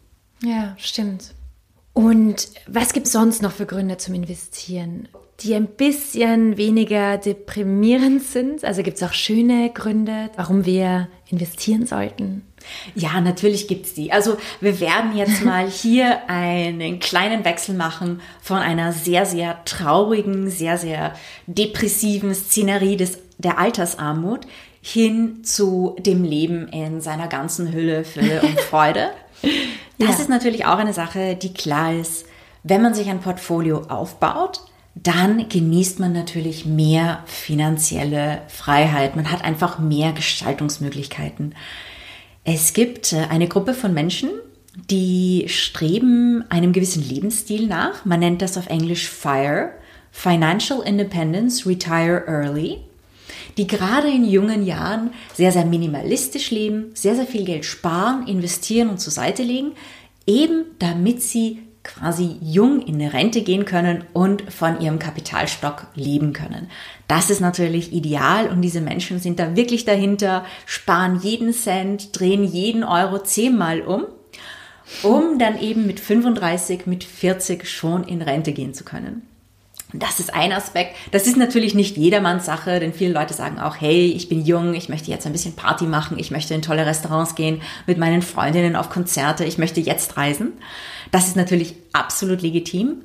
Ja, 0.43 0.75
stimmt. 0.79 1.35
Und 2.00 2.49
was 2.66 2.95
gibt 2.95 3.07
es 3.07 3.12
sonst 3.12 3.42
noch 3.42 3.52
für 3.52 3.66
Gründe 3.66 3.99
zum 3.99 4.14
Investieren, 4.14 5.07
die 5.40 5.54
ein 5.54 5.66
bisschen 5.66 6.57
weniger 6.57 7.19
deprimierend 7.19 8.23
sind? 8.23 8.64
Also 8.64 8.83
gibt 8.83 8.97
es 8.97 9.02
auch 9.02 9.12
schöne 9.12 9.71
Gründe, 9.75 10.30
warum 10.35 10.64
wir 10.64 11.09
investieren 11.28 11.87
sollten? 11.87 12.47
Ja, 12.95 13.21
natürlich 13.21 13.69
gibt 13.69 13.85
es 13.85 13.92
die. 13.92 14.12
Also 14.12 14.38
wir 14.62 14.80
werden 14.80 15.14
jetzt 15.14 15.45
mal 15.45 15.69
hier 15.69 16.26
einen 16.30 17.00
kleinen 17.00 17.45
Wechsel 17.45 17.75
machen 17.75 18.23
von 18.40 18.57
einer 18.57 18.95
sehr, 18.95 19.26
sehr 19.26 19.62
traurigen, 19.66 20.49
sehr, 20.49 20.78
sehr 20.78 21.12
depressiven 21.47 22.35
Szenerie 22.35 22.97
des, 22.97 23.19
der 23.37 23.59
Altersarmut 23.59 24.47
hin 24.80 25.45
zu 25.45 25.97
dem 25.99 26.25
Leben 26.25 26.66
in 26.69 27.02
seiner 27.02 27.28
ganzen 27.28 27.71
Hülle, 27.75 28.04
Fülle 28.04 28.40
und 28.40 28.59
Freude. 28.71 29.11
Das 30.00 30.16
ja. 30.16 30.23
ist 30.23 30.28
natürlich 30.30 30.64
auch 30.64 30.78
eine 30.78 30.95
Sache, 30.95 31.37
die 31.37 31.52
klar 31.52 31.95
ist. 31.95 32.25
Wenn 32.62 32.83
man 32.83 32.95
sich 32.95 33.09
ein 33.11 33.21
Portfolio 33.21 33.83
aufbaut, 33.83 34.62
dann 34.95 35.49
genießt 35.49 36.00
man 36.00 36.12
natürlich 36.12 36.64
mehr 36.64 37.23
finanzielle 37.26 38.42
Freiheit. 38.49 39.14
Man 39.14 39.30
hat 39.30 39.45
einfach 39.45 39.78
mehr 39.78 40.12
Gestaltungsmöglichkeiten. 40.12 41.54
Es 42.45 42.73
gibt 42.73 43.12
äh, 43.12 43.26
eine 43.28 43.47
Gruppe 43.47 43.75
von 43.75 43.92
Menschen, 43.92 44.30
die 44.90 45.45
streben 45.49 46.45
einem 46.49 46.73
gewissen 46.73 47.07
Lebensstil 47.07 47.66
nach. 47.66 48.07
Man 48.07 48.21
nennt 48.21 48.40
das 48.40 48.57
auf 48.57 48.69
Englisch 48.69 49.09
FIRE, 49.09 49.71
Financial 50.11 50.80
Independence, 50.80 51.66
Retire 51.66 52.25
Early 52.26 52.78
die 53.57 53.66
gerade 53.66 54.09
in 54.09 54.25
jungen 54.25 54.64
Jahren 54.64 55.11
sehr, 55.35 55.52
sehr 55.52 55.64
minimalistisch 55.64 56.50
leben, 56.50 56.90
sehr, 56.95 57.16
sehr 57.16 57.26
viel 57.26 57.45
Geld 57.45 57.64
sparen, 57.64 58.26
investieren 58.26 58.90
und 58.90 59.00
zur 59.00 59.12
Seite 59.12 59.42
legen, 59.42 59.73
eben 60.26 60.64
damit 60.78 61.23
sie 61.23 61.61
quasi 61.83 62.37
jung 62.42 62.83
in 62.83 62.97
eine 62.97 63.12
Rente 63.12 63.42
gehen 63.42 63.64
können 63.64 64.04
und 64.12 64.52
von 64.52 64.80
ihrem 64.80 64.99
Kapitalstock 64.99 65.87
leben 65.95 66.33
können. 66.33 66.69
Das 67.09 67.30
ist 67.30 67.40
natürlich 67.40 67.92
ideal 67.92 68.49
und 68.49 68.61
diese 68.61 68.80
Menschen 68.80 69.19
sind 69.19 69.38
da 69.38 69.57
wirklich 69.57 69.85
dahinter, 69.85 70.45
sparen 70.66 71.21
jeden 71.23 71.52
Cent, 71.52 72.19
drehen 72.19 72.45
jeden 72.45 72.85
Euro 72.85 73.23
zehnmal 73.23 73.80
um, 73.80 74.04
um 75.02 75.38
dann 75.38 75.59
eben 75.59 75.87
mit 75.87 76.00
35, 76.00 76.87
mit 76.87 77.04
40 77.04 77.66
schon 77.66 78.04
in 78.04 78.21
Rente 78.21 78.52
gehen 78.52 78.75
zu 78.75 78.85
können. 78.85 79.23
Das 79.93 80.21
ist 80.21 80.33
ein 80.35 80.53
Aspekt. 80.53 80.97
Das 81.11 81.27
ist 81.27 81.37
natürlich 81.37 81.75
nicht 81.75 81.97
jedermanns 81.97 82.47
Sache, 82.47 82.81
denn 82.81 82.93
viele 82.93 83.13
Leute 83.13 83.35
sagen 83.35 83.59
auch, 83.59 83.77
hey, 83.81 84.07
ich 84.07 84.29
bin 84.29 84.45
jung, 84.45 84.75
ich 84.75 84.89
möchte 84.89 85.11
jetzt 85.11 85.27
ein 85.27 85.33
bisschen 85.33 85.57
Party 85.57 85.85
machen, 85.85 86.19
ich 86.19 86.31
möchte 86.31 86.55
in 86.55 86.63
tolle 86.63 86.87
Restaurants 86.87 87.35
gehen, 87.35 87.63
mit 87.87 87.99
meinen 87.99 88.23
Freundinnen 88.23 88.77
auf 88.77 88.91
Konzerte, 88.91 89.45
ich 89.45 89.59
möchte 89.59 89.81
jetzt 89.81 90.17
reisen. 90.17 90.53
Das 91.11 91.27
ist 91.27 91.37
natürlich 91.37 91.75
absolut 91.93 92.43
legitim. 92.43 93.03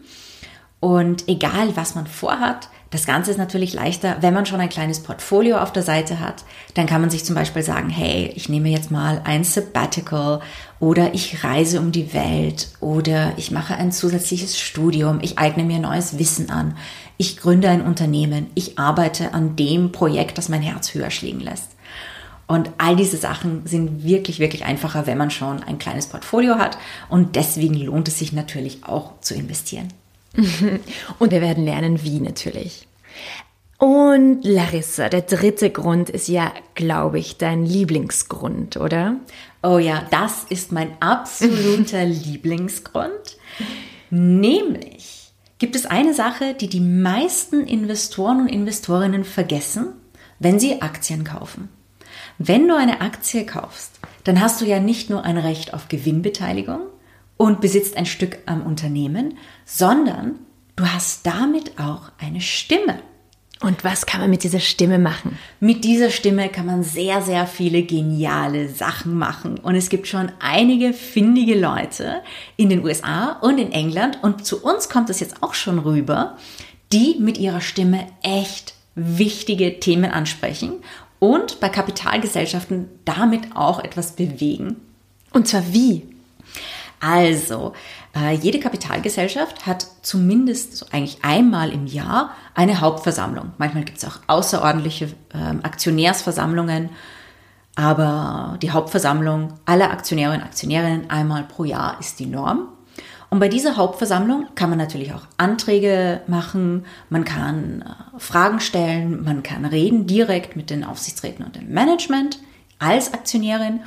Und 0.79 1.27
egal, 1.27 1.75
was 1.75 1.95
man 1.95 2.05
vorhat, 2.05 2.69
das 2.91 3.05
Ganze 3.05 3.31
ist 3.31 3.37
natürlich 3.37 3.73
leichter, 3.73 4.17
wenn 4.21 4.33
man 4.33 4.45
schon 4.45 4.59
ein 4.59 4.69
kleines 4.69 5.01
Portfolio 5.01 5.57
auf 5.57 5.73
der 5.73 5.83
Seite 5.83 6.19
hat. 6.19 6.45
Dann 6.75 6.85
kann 6.85 7.01
man 7.01 7.09
sich 7.09 7.25
zum 7.25 7.35
Beispiel 7.35 7.63
sagen, 7.63 7.89
hey, 7.89 8.31
ich 8.35 8.47
nehme 8.47 8.69
jetzt 8.69 8.91
mal 8.91 9.21
ein 9.25 9.43
Sabbatical 9.43 10.41
oder 10.79 11.13
ich 11.13 11.43
reise 11.43 11.79
um 11.79 11.91
die 11.91 12.13
Welt 12.13 12.69
oder 12.79 13.33
ich 13.37 13.51
mache 13.51 13.75
ein 13.75 13.91
zusätzliches 13.91 14.59
Studium, 14.59 15.19
ich 15.21 15.39
eigne 15.39 15.63
mir 15.63 15.79
neues 15.79 16.19
Wissen 16.19 16.49
an, 16.49 16.77
ich 17.17 17.37
gründe 17.37 17.69
ein 17.69 17.81
Unternehmen, 17.81 18.47
ich 18.55 18.77
arbeite 18.77 19.33
an 19.33 19.55
dem 19.55 19.91
Projekt, 19.91 20.37
das 20.37 20.49
mein 20.49 20.61
Herz 20.61 20.93
höher 20.93 21.11
schlägen 21.11 21.39
lässt. 21.39 21.71
Und 22.47 22.69
all 22.77 22.95
diese 22.95 23.17
Sachen 23.17 23.65
sind 23.65 24.03
wirklich, 24.03 24.39
wirklich 24.39 24.65
einfacher, 24.65 25.07
wenn 25.07 25.17
man 25.17 25.31
schon 25.31 25.63
ein 25.63 25.79
kleines 25.79 26.05
Portfolio 26.07 26.55
hat. 26.55 26.77
Und 27.09 27.35
deswegen 27.35 27.73
lohnt 27.73 28.07
es 28.07 28.19
sich 28.19 28.33
natürlich 28.33 28.83
auch 28.83 29.19
zu 29.21 29.33
investieren. 29.33 29.87
Und 31.19 31.31
wir 31.31 31.41
werden 31.41 31.65
lernen, 31.65 32.03
wie 32.03 32.19
natürlich. 32.19 32.87
Und 33.77 34.43
Larissa, 34.43 35.09
der 35.09 35.21
dritte 35.21 35.69
Grund 35.69 36.09
ist 36.09 36.27
ja, 36.27 36.53
glaube 36.75 37.19
ich, 37.19 37.37
dein 37.37 37.65
Lieblingsgrund, 37.65 38.77
oder? 38.77 39.17
Oh 39.63 39.79
ja, 39.79 40.05
das 40.11 40.45
ist 40.49 40.71
mein 40.71 40.91
absoluter 41.01 42.05
Lieblingsgrund. 42.05 43.37
Nämlich 44.09 45.33
gibt 45.57 45.75
es 45.75 45.85
eine 45.85 46.13
Sache, 46.13 46.53
die 46.53 46.69
die 46.69 46.79
meisten 46.79 47.67
Investoren 47.67 48.41
und 48.41 48.47
Investorinnen 48.47 49.25
vergessen, 49.25 49.87
wenn 50.39 50.59
sie 50.59 50.81
Aktien 50.81 51.23
kaufen. 51.23 51.69
Wenn 52.37 52.67
du 52.67 52.75
eine 52.75 53.01
Aktie 53.01 53.45
kaufst, 53.45 53.99
dann 54.23 54.41
hast 54.41 54.61
du 54.61 54.65
ja 54.65 54.79
nicht 54.79 55.09
nur 55.09 55.23
ein 55.23 55.37
Recht 55.37 55.73
auf 55.73 55.89
Gewinnbeteiligung 55.89 56.81
und 57.37 57.61
besitzt 57.61 57.97
ein 57.97 58.05
Stück 58.05 58.37
am 58.45 58.65
Unternehmen, 58.65 59.37
sondern 59.65 60.39
du 60.75 60.85
hast 60.85 61.25
damit 61.25 61.79
auch 61.79 62.11
eine 62.19 62.41
Stimme. 62.41 62.99
Und 63.61 63.83
was 63.83 64.05
kann 64.05 64.19
man 64.19 64.29
mit 64.29 64.43
dieser 64.43 64.59
Stimme 64.59 64.99
machen? 64.99 65.37
Mit 65.59 65.85
dieser 65.85 66.09
Stimme 66.09 66.49
kann 66.49 66.65
man 66.65 66.83
sehr, 66.83 67.21
sehr 67.21 67.47
viele 67.47 67.83
geniale 67.83 68.67
Sachen 68.69 69.17
machen. 69.17 69.57
Und 69.57 69.75
es 69.75 69.89
gibt 69.89 70.07
schon 70.07 70.31
einige 70.39 70.91
findige 70.91 71.57
Leute 71.57 72.21
in 72.57 72.69
den 72.69 72.83
USA 72.83 73.39
und 73.41 73.57
in 73.57 73.71
England. 73.71 74.19
Und 74.21 74.45
zu 74.45 74.61
uns 74.61 74.89
kommt 74.89 75.09
es 75.09 75.21
jetzt 75.21 75.41
auch 75.41 75.53
schon 75.53 75.79
rüber, 75.79 76.37
die 76.91 77.15
mit 77.19 77.37
ihrer 77.37 77.61
Stimme 77.61 78.07
echt 78.21 78.73
wichtige 78.93 79.79
Themen 79.79 80.11
ansprechen 80.11 80.73
und 81.19 81.59
bei 81.59 81.69
Kapitalgesellschaften 81.69 82.89
damit 83.05 83.55
auch 83.55 83.79
etwas 83.79 84.11
bewegen. 84.15 84.77
Und 85.31 85.47
zwar 85.47 85.73
wie? 85.73 86.03
Also, 86.99 87.73
äh, 88.15 88.33
jede 88.35 88.59
Kapitalgesellschaft 88.59 89.65
hat 89.65 89.85
zumindest 90.01 90.77
so 90.77 90.85
eigentlich 90.91 91.23
einmal 91.23 91.71
im 91.71 91.85
Jahr 91.87 92.31
eine 92.53 92.81
Hauptversammlung. 92.81 93.51
Manchmal 93.57 93.83
gibt 93.83 93.97
es 93.97 94.05
auch 94.05 94.19
außerordentliche 94.27 95.05
äh, 95.33 95.63
Aktionärsversammlungen, 95.63 96.89
aber 97.75 98.57
die 98.61 98.71
Hauptversammlung 98.71 99.53
aller 99.65 99.91
Aktionäre 99.91 100.33
und 100.33 100.41
Aktionärinnen 100.41 101.09
einmal 101.09 101.43
pro 101.43 101.65
Jahr 101.65 101.99
ist 101.99 102.19
die 102.19 102.25
Norm. 102.25 102.69
Und 103.29 103.39
bei 103.39 103.49
dieser 103.49 103.75
Hauptversammlung 103.75 104.47
kann 104.55 104.69
man 104.69 104.79
natürlich 104.79 105.13
auch 105.13 105.23
Anträge 105.37 106.21
machen, 106.27 106.85
man 107.09 107.25
kann 107.25 107.81
äh, 107.81 108.19
Fragen 108.19 108.61
stellen, 108.61 109.23
man 109.23 109.43
kann 109.43 109.65
reden 109.65 110.07
direkt 110.07 110.55
mit 110.55 110.69
den 110.69 110.85
Aufsichtsräten 110.85 111.43
und 111.43 111.55
dem 111.55 111.69
Management 111.69 112.39
als 112.79 113.13
Aktionärin. 113.13 113.81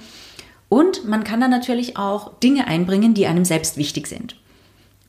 Und 0.69 1.09
man 1.09 1.25
kann 1.25 1.41
dann 1.41 1.51
natürlich 1.51 1.97
auch 1.97 2.39
Dinge 2.41 2.67
einbringen, 2.67 3.15
die 3.15 3.27
einem 3.27 3.45
selbst 3.45 3.77
wichtig 3.77 4.07
sind. 4.07 4.37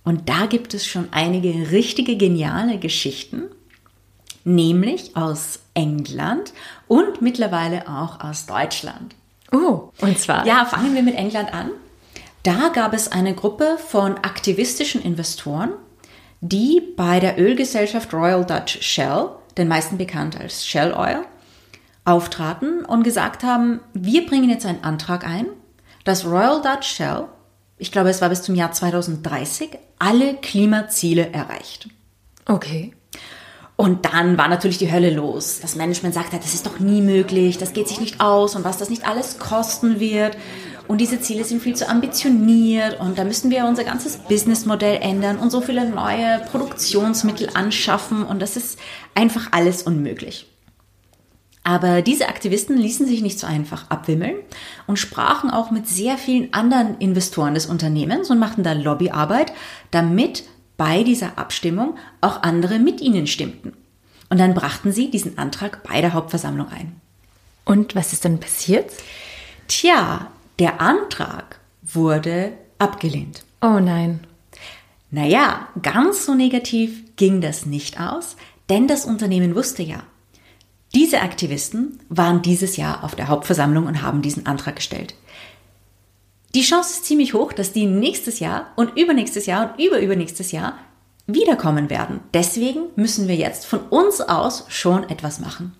Und 0.04 0.30
da 0.30 0.46
gibt 0.46 0.74
es 0.74 0.86
schon 0.86 1.10
einige 1.12 1.72
richtige 1.72 2.16
geniale 2.16 2.80
Geschichten, 2.80 3.44
nämlich 4.44 5.16
aus 5.16 5.60
England 5.74 6.54
und 6.88 7.22
mittlerweile 7.22 7.88
auch 7.90 8.22
aus 8.22 8.46
Deutschland. 8.46 9.16
Oh, 9.52 9.92
und 10.00 10.18
zwar? 10.18 10.46
Ja, 10.46 10.66
fangen 10.66 10.96
wir 10.96 11.04
mit 11.04 11.16
England 11.16 11.54
an. 11.54 11.72
Da 12.44 12.70
gab 12.70 12.94
es 12.94 13.12
eine 13.12 13.34
Gruppe 13.36 13.78
von 13.78 14.16
aktivistischen 14.18 15.02
Investoren, 15.02 15.72
die 16.42 16.82
bei 16.96 17.20
der 17.20 17.38
Ölgesellschaft 17.38 18.14
Royal 18.14 18.46
Dutch 18.46 18.82
Shell, 18.82 19.30
den 19.58 19.68
meisten 19.68 19.98
bekannt 19.98 20.40
als 20.40 20.66
Shell 20.66 20.94
Oil, 20.94 21.26
auftraten 22.10 22.84
und 22.86 23.04
gesagt 23.04 23.44
haben, 23.44 23.82
wir 23.94 24.26
bringen 24.26 24.50
jetzt 24.50 24.66
einen 24.66 24.84
Antrag 24.84 25.26
ein, 25.26 25.46
dass 26.04 26.26
Royal 26.26 26.62
Dutch 26.62 26.88
Shell, 26.88 27.26
ich 27.78 27.92
glaube 27.92 28.10
es 28.10 28.22
war 28.22 28.30
bis 28.30 28.42
zum 28.42 28.56
Jahr 28.56 28.72
2030, 28.72 29.78
alle 30.00 30.36
Klimaziele 30.36 31.32
erreicht. 31.32 31.90
Okay. 32.46 32.94
Und 33.76 34.06
dann 34.06 34.38
war 34.38 34.50
natürlich 34.50 34.78
die 34.78 34.92
Hölle 34.92 35.10
los. 35.10 35.60
Das 35.62 35.76
Management 35.76 36.14
sagte, 36.14 36.38
das 36.38 36.54
ist 36.54 36.66
doch 36.66 36.80
nie 36.80 37.02
möglich, 37.02 37.58
das 37.58 37.72
geht 37.72 37.88
sich 37.88 38.02
nicht 38.02 38.20
aus 38.20 38.56
und 38.56 38.66
was 38.66 38.78
das 38.78 38.90
nicht 38.90 39.08
alles 39.08 39.40
kosten 39.40 40.02
wird. 40.02 40.36
Und 40.90 40.98
diese 41.00 41.22
Ziele 41.22 41.46
sind 41.46 41.62
viel 41.62 41.76
zu 41.76 41.88
ambitioniert 41.88 43.00
und 43.00 43.18
da 43.20 43.24
müssen 43.24 43.52
wir 43.52 43.66
unser 43.66 43.84
ganzes 43.84 44.18
Businessmodell 44.18 45.00
ändern 45.02 45.38
und 45.38 45.52
so 45.52 45.62
viele 45.62 45.88
neue 45.88 46.40
Produktionsmittel 46.52 47.52
anschaffen 47.54 48.24
und 48.24 48.42
das 48.42 48.58
ist 48.58 48.80
einfach 49.14 49.50
alles 49.52 49.84
unmöglich. 49.84 50.48
Aber 51.70 52.02
diese 52.02 52.30
Aktivisten 52.30 52.80
ließen 52.80 53.06
sich 53.06 53.22
nicht 53.22 53.38
so 53.38 53.46
einfach 53.46 53.92
abwimmeln 53.92 54.38
und 54.88 54.98
sprachen 54.98 55.52
auch 55.52 55.70
mit 55.70 55.88
sehr 55.88 56.18
vielen 56.18 56.52
anderen 56.52 56.98
Investoren 56.98 57.54
des 57.54 57.68
Unternehmens 57.68 58.32
und 58.32 58.40
machten 58.40 58.64
da 58.64 58.74
Lobbyarbeit, 58.74 59.54
damit 59.92 60.46
bei 60.78 61.04
dieser 61.04 61.38
Abstimmung 61.38 61.96
auch 62.22 62.42
andere 62.42 62.80
mit 62.80 63.02
ihnen 63.02 63.28
stimmten. 63.28 63.74
Und 64.32 64.40
dann 64.40 64.56
brachten 64.56 64.92
sie 64.92 65.12
diesen 65.12 65.38
Antrag 65.38 65.84
bei 65.84 66.02
der 66.02 66.14
Hauptversammlung 66.14 66.70
ein. 66.70 67.00
Und 67.66 67.94
was 67.94 68.14
ist 68.14 68.26
dann 68.26 68.40
passiert? 68.40 68.92
Tja, 69.68 70.26
der 70.58 70.82
Antrag 70.82 71.60
wurde 71.84 72.52
abgelehnt. 72.80 73.44
Oh 73.62 73.78
nein. 73.80 74.22
Naja, 75.12 75.68
ganz 75.84 76.26
so 76.26 76.34
negativ 76.34 77.16
ging 77.16 77.42
das 77.42 77.68
nicht 77.68 78.00
aus, 78.00 78.38
denn 78.70 78.88
das 78.88 79.06
Unternehmen 79.06 79.54
wusste 79.54 79.84
ja, 79.84 80.02
diese 80.94 81.22
Aktivisten 81.22 82.00
waren 82.10 82.42
dieses 82.42 82.78
Jahr 82.78 83.04
auf 83.04 83.16
der 83.16 83.28
Hauptversammlung 83.28 83.86
und 83.86 84.02
haben 84.02 84.22
diesen 84.22 84.46
Antrag 84.46 84.78
gestellt. 84.78 85.14
Die 86.56 86.64
Chance 86.64 86.94
ist 86.94 87.06
ziemlich 87.06 87.34
hoch, 87.34 87.54
dass 87.54 87.74
die 87.74 87.86
nächstes 87.86 88.40
Jahr 88.40 88.72
und 88.76 88.98
übernächstes 88.98 89.46
Jahr 89.46 89.72
und 89.72 89.84
überübernächstes 89.86 90.52
Jahr 90.52 90.80
wiederkommen 91.28 91.92
werden. 91.92 92.22
Deswegen 92.34 92.86
müssen 92.96 93.28
wir 93.28 93.36
jetzt 93.36 93.68
von 93.68 93.82
uns 93.82 94.20
aus 94.20 94.66
schon 94.68 95.08
etwas 95.10 95.40
machen. 95.40 95.76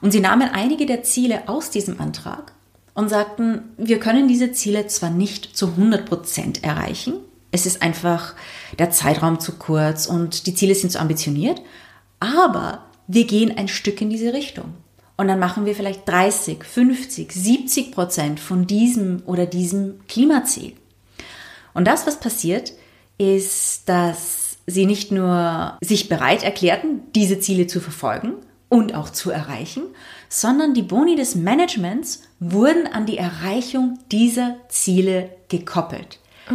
Und 0.00 0.12
sie 0.12 0.20
nahmen 0.20 0.48
einige 0.48 0.86
der 0.86 1.02
Ziele 1.02 1.48
aus 1.48 1.70
diesem 1.70 2.00
Antrag 2.00 2.52
und 2.94 3.08
sagten, 3.08 3.62
wir 3.76 3.98
können 3.98 4.28
diese 4.28 4.52
Ziele 4.52 4.86
zwar 4.86 5.10
nicht 5.10 5.56
zu 5.56 5.68
100 5.68 6.06
Prozent 6.06 6.62
erreichen, 6.62 7.14
es 7.52 7.66
ist 7.66 7.82
einfach 7.82 8.34
der 8.78 8.90
Zeitraum 8.90 9.40
zu 9.40 9.52
kurz 9.52 10.06
und 10.06 10.46
die 10.46 10.54
Ziele 10.54 10.74
sind 10.74 10.90
zu 10.90 11.00
ambitioniert, 11.00 11.60
aber 12.20 12.84
wir 13.12 13.26
gehen 13.26 13.56
ein 13.56 13.68
Stück 13.68 14.00
in 14.00 14.10
diese 14.10 14.32
Richtung. 14.32 14.74
Und 15.16 15.28
dann 15.28 15.38
machen 15.38 15.66
wir 15.66 15.74
vielleicht 15.74 16.08
30, 16.08 16.64
50, 16.64 17.32
70 17.32 17.92
Prozent 17.92 18.40
von 18.40 18.66
diesem 18.66 19.22
oder 19.26 19.46
diesem 19.46 20.06
Klimaziel. 20.06 20.74
Und 21.74 21.86
das, 21.86 22.06
was 22.06 22.20
passiert, 22.20 22.72
ist, 23.18 23.88
dass 23.88 24.58
sie 24.66 24.86
nicht 24.86 25.10
nur 25.10 25.76
sich 25.82 26.08
bereit 26.08 26.42
erklärten, 26.42 27.02
diese 27.14 27.40
Ziele 27.40 27.66
zu 27.66 27.80
verfolgen 27.80 28.34
und 28.68 28.94
auch 28.94 29.10
zu 29.10 29.30
erreichen, 29.30 29.82
sondern 30.28 30.72
die 30.72 30.82
Boni 30.82 31.16
des 31.16 31.34
Managements 31.34 32.22
wurden 32.38 32.86
an 32.86 33.04
die 33.04 33.18
Erreichung 33.18 33.98
dieser 34.10 34.56
Ziele 34.68 35.30
gekoppelt. 35.48 36.20
Oh. 36.50 36.54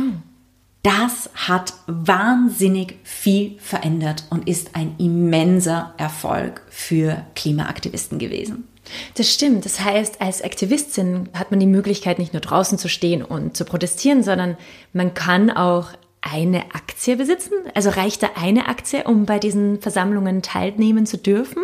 Das 0.86 1.32
hat 1.34 1.74
wahnsinnig 1.88 3.00
viel 3.02 3.58
verändert 3.58 4.26
und 4.30 4.48
ist 4.48 4.76
ein 4.76 4.94
immenser 5.00 5.96
Erfolg 5.98 6.62
für 6.70 7.26
Klimaaktivisten 7.34 8.20
gewesen. 8.20 8.68
Das 9.16 9.34
stimmt. 9.34 9.66
Das 9.66 9.80
heißt, 9.80 10.22
als 10.22 10.44
Aktivistin 10.44 11.30
hat 11.34 11.50
man 11.50 11.60
die 11.60 11.66
Möglichkeit, 11.66 12.20
nicht 12.20 12.34
nur 12.34 12.42
draußen 12.42 12.78
zu 12.78 12.88
stehen 12.88 13.24
und 13.24 13.58
zu 13.58 13.66
protestieren, 13.66 14.22
sondern 14.22 14.58
man 14.94 15.16
kann 15.16 15.50
auch 15.50 15.88
eine 16.22 16.66
Aktie 16.76 17.16
besitzen. 17.16 17.54
Also 17.74 17.90
reicht 17.90 18.22
da 18.22 18.30
eine 18.36 18.68
Aktie, 18.68 19.06
um 19.06 19.26
bei 19.26 19.40
diesen 19.40 19.82
Versammlungen 19.82 20.44
teilnehmen 20.44 21.08
zu 21.08 21.18
dürfen? 21.18 21.64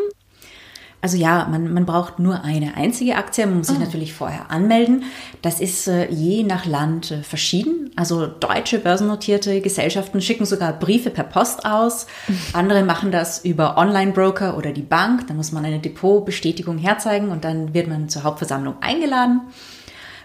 Also 1.01 1.17
ja, 1.17 1.47
man, 1.49 1.73
man 1.73 1.87
braucht 1.87 2.19
nur 2.19 2.43
eine 2.43 2.75
einzige 2.77 3.15
Aktie, 3.15 3.45
man 3.47 3.57
muss 3.57 3.67
sich 3.67 3.77
oh. 3.77 3.81
natürlich 3.81 4.13
vorher 4.13 4.51
anmelden. 4.51 5.03
Das 5.41 5.59
ist 5.59 5.87
äh, 5.87 6.07
je 6.11 6.43
nach 6.43 6.65
Land 6.65 7.09
äh, 7.09 7.23
verschieden. 7.23 7.89
Also 7.95 8.27
deutsche 8.27 8.77
börsennotierte 8.77 9.61
Gesellschaften 9.61 10.21
schicken 10.21 10.45
sogar 10.45 10.73
Briefe 10.73 11.09
per 11.09 11.23
Post 11.23 11.65
aus. 11.65 12.05
Andere 12.53 12.83
machen 12.83 13.11
das 13.11 13.43
über 13.43 13.77
Online-Broker 13.77 14.57
oder 14.57 14.71
die 14.71 14.83
Bank. 14.83 15.25
Da 15.27 15.33
muss 15.33 15.51
man 15.51 15.65
eine 15.65 15.79
Depotbestätigung 15.79 16.77
herzeigen 16.77 17.29
und 17.29 17.45
dann 17.45 17.73
wird 17.73 17.87
man 17.87 18.07
zur 18.07 18.23
Hauptversammlung 18.23 18.75
eingeladen. 18.81 19.41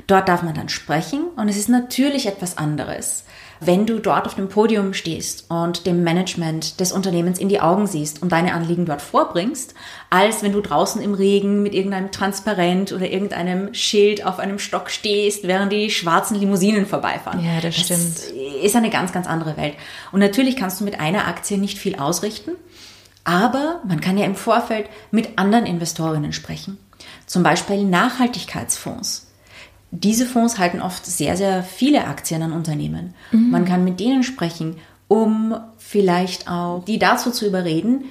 Dort 0.06 0.28
darf 0.28 0.42
man 0.42 0.54
dann 0.54 0.68
sprechen 0.68 1.24
und 1.36 1.48
es 1.48 1.56
ist 1.56 1.70
natürlich 1.70 2.26
etwas 2.26 2.58
anderes 2.58 3.24
wenn 3.61 3.87
du 3.87 3.99
dort 3.99 4.27
auf 4.27 4.35
dem 4.35 4.49
Podium 4.49 4.95
stehst 4.95 5.51
und 5.51 5.87
dem 5.87 6.05
Management 6.05 6.81
des 6.81 6.92
Unternehmens 6.92 7.38
in 7.38 7.49
die 7.49 7.61
Augen 7.61 7.87
siehst 7.87 8.23
und 8.23 8.33
deine 8.33 8.55
Anliegen 8.55 8.87
dort 8.87 9.03
vorbringst, 9.03 9.75
als 10.11 10.42
wenn 10.42 10.53
du 10.53 10.61
draußen 10.61 11.01
im 11.01 11.14
Regen 11.14 11.62
mit 11.62 11.75
irgendeinem 11.75 12.12
Transparent 12.12 12.92
oder 12.92 13.11
irgendeinem 13.11 13.73
Schild 13.75 14.25
auf 14.25 14.38
einem 14.38 14.59
Stock 14.59 14.90
stehst, 14.90 15.45
während 15.45 15.73
die 15.73 15.90
schwarzen 15.90 16.38
Limousinen 16.38 16.87
vorbeifahren. 16.87 17.45
Ja, 17.45 17.61
das, 17.61 17.77
das 17.77 17.85
stimmt. 17.85 18.38
Ist 18.62 18.77
eine 18.77 18.90
ganz, 18.90 19.12
ganz 19.12 19.27
andere 19.27 19.57
Welt. 19.57 19.75
Und 20.12 20.21
natürlich 20.21 20.57
kannst 20.57 20.81
du 20.81 20.85
mit 20.85 21.01
einer 21.01 21.27
Aktie 21.27 21.59
nicht 21.59 21.79
viel 21.79 21.97
ausrichten, 21.97 22.53
aber 23.25 23.81
man 23.87 24.01
kann 24.01 24.19
ja 24.19 24.25
im 24.25 24.37
Vorfeld 24.37 24.88
mit 25.11 25.38
anderen 25.38 25.66
Investorinnen 25.66 26.33
sprechen. 26.33 26.79
Zum 27.27 27.42
Beispiel 27.42 27.85
Nachhaltigkeitsfonds 27.85 29.27
diese 30.00 30.26
Fonds 30.26 30.59
halten 30.59 30.80
oft 30.80 31.06
sehr, 31.06 31.37
sehr 31.37 31.62
viele 31.62 32.06
Aktien 32.06 32.42
an 32.42 32.52
Unternehmen. 32.52 33.14
Mhm. 33.32 33.50
Man 33.50 33.64
kann 33.64 33.85
mit 33.85 34.00
denen 34.00 34.22
sprechen, 34.22 34.76
um 35.09 35.54
vielleicht 35.78 36.48
auch 36.48 36.85
die 36.85 36.98
dazu 36.98 37.30
zu 37.30 37.46
überreden, 37.46 38.04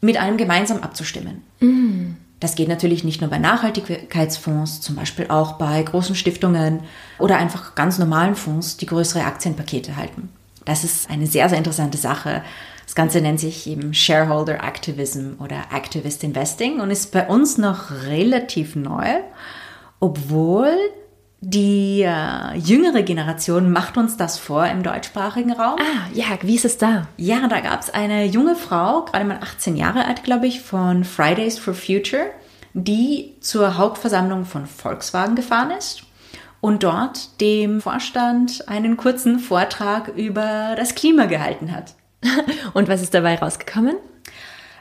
mit 0.00 0.16
einem 0.16 0.36
gemeinsam 0.36 0.82
abzustimmen. 0.82 1.42
Mhm. 1.60 2.16
Das 2.40 2.54
geht 2.54 2.68
natürlich 2.68 3.02
nicht 3.02 3.20
nur 3.20 3.30
bei 3.30 3.38
Nachhaltigkeitsfonds, 3.38 4.80
zum 4.80 4.94
Beispiel 4.94 5.26
auch 5.28 5.52
bei 5.54 5.82
großen 5.82 6.14
Stiftungen 6.14 6.80
oder 7.18 7.36
einfach 7.36 7.74
ganz 7.74 7.98
normalen 7.98 8.36
Fonds, 8.36 8.76
die 8.76 8.86
größere 8.86 9.24
Aktienpakete 9.24 9.96
halten. 9.96 10.28
Das 10.64 10.84
ist 10.84 11.10
eine 11.10 11.26
sehr, 11.26 11.48
sehr 11.48 11.58
interessante 11.58 11.98
Sache. 11.98 12.42
Das 12.84 12.94
Ganze 12.94 13.20
nennt 13.20 13.40
sich 13.40 13.66
eben 13.66 13.92
Shareholder 13.92 14.62
Activism 14.62 15.32
oder 15.40 15.56
Activist 15.74 16.22
Investing 16.22 16.80
und 16.80 16.90
ist 16.90 17.10
bei 17.10 17.26
uns 17.26 17.58
noch 17.58 17.90
relativ 18.06 18.76
neu, 18.76 19.06
obwohl 19.98 20.70
die 21.40 22.02
äh, 22.02 22.56
jüngere 22.56 23.02
Generation 23.02 23.70
macht 23.70 23.96
uns 23.96 24.16
das 24.16 24.38
vor 24.38 24.66
im 24.66 24.82
deutschsprachigen 24.82 25.52
Raum. 25.52 25.78
Ah, 25.78 26.08
ja, 26.12 26.26
wie 26.42 26.56
ist 26.56 26.64
es 26.64 26.78
da? 26.78 27.06
Ja, 27.16 27.46
da 27.46 27.60
gab 27.60 27.80
es 27.80 27.90
eine 27.90 28.24
junge 28.24 28.56
Frau, 28.56 29.04
gerade 29.04 29.24
mal 29.24 29.38
18 29.40 29.76
Jahre 29.76 30.04
alt, 30.04 30.24
glaube 30.24 30.48
ich, 30.48 30.60
von 30.60 31.04
Fridays 31.04 31.58
for 31.58 31.74
Future, 31.74 32.30
die 32.74 33.36
zur 33.40 33.78
Hauptversammlung 33.78 34.46
von 34.46 34.66
Volkswagen 34.66 35.36
gefahren 35.36 35.70
ist 35.70 36.02
und 36.60 36.82
dort 36.82 37.40
dem 37.40 37.80
Vorstand 37.80 38.68
einen 38.68 38.96
kurzen 38.96 39.38
Vortrag 39.38 40.08
über 40.08 40.74
das 40.76 40.96
Klima 40.96 41.26
gehalten 41.26 41.72
hat. 41.72 41.94
und 42.74 42.88
was 42.88 43.00
ist 43.00 43.14
dabei 43.14 43.36
rausgekommen? 43.36 43.96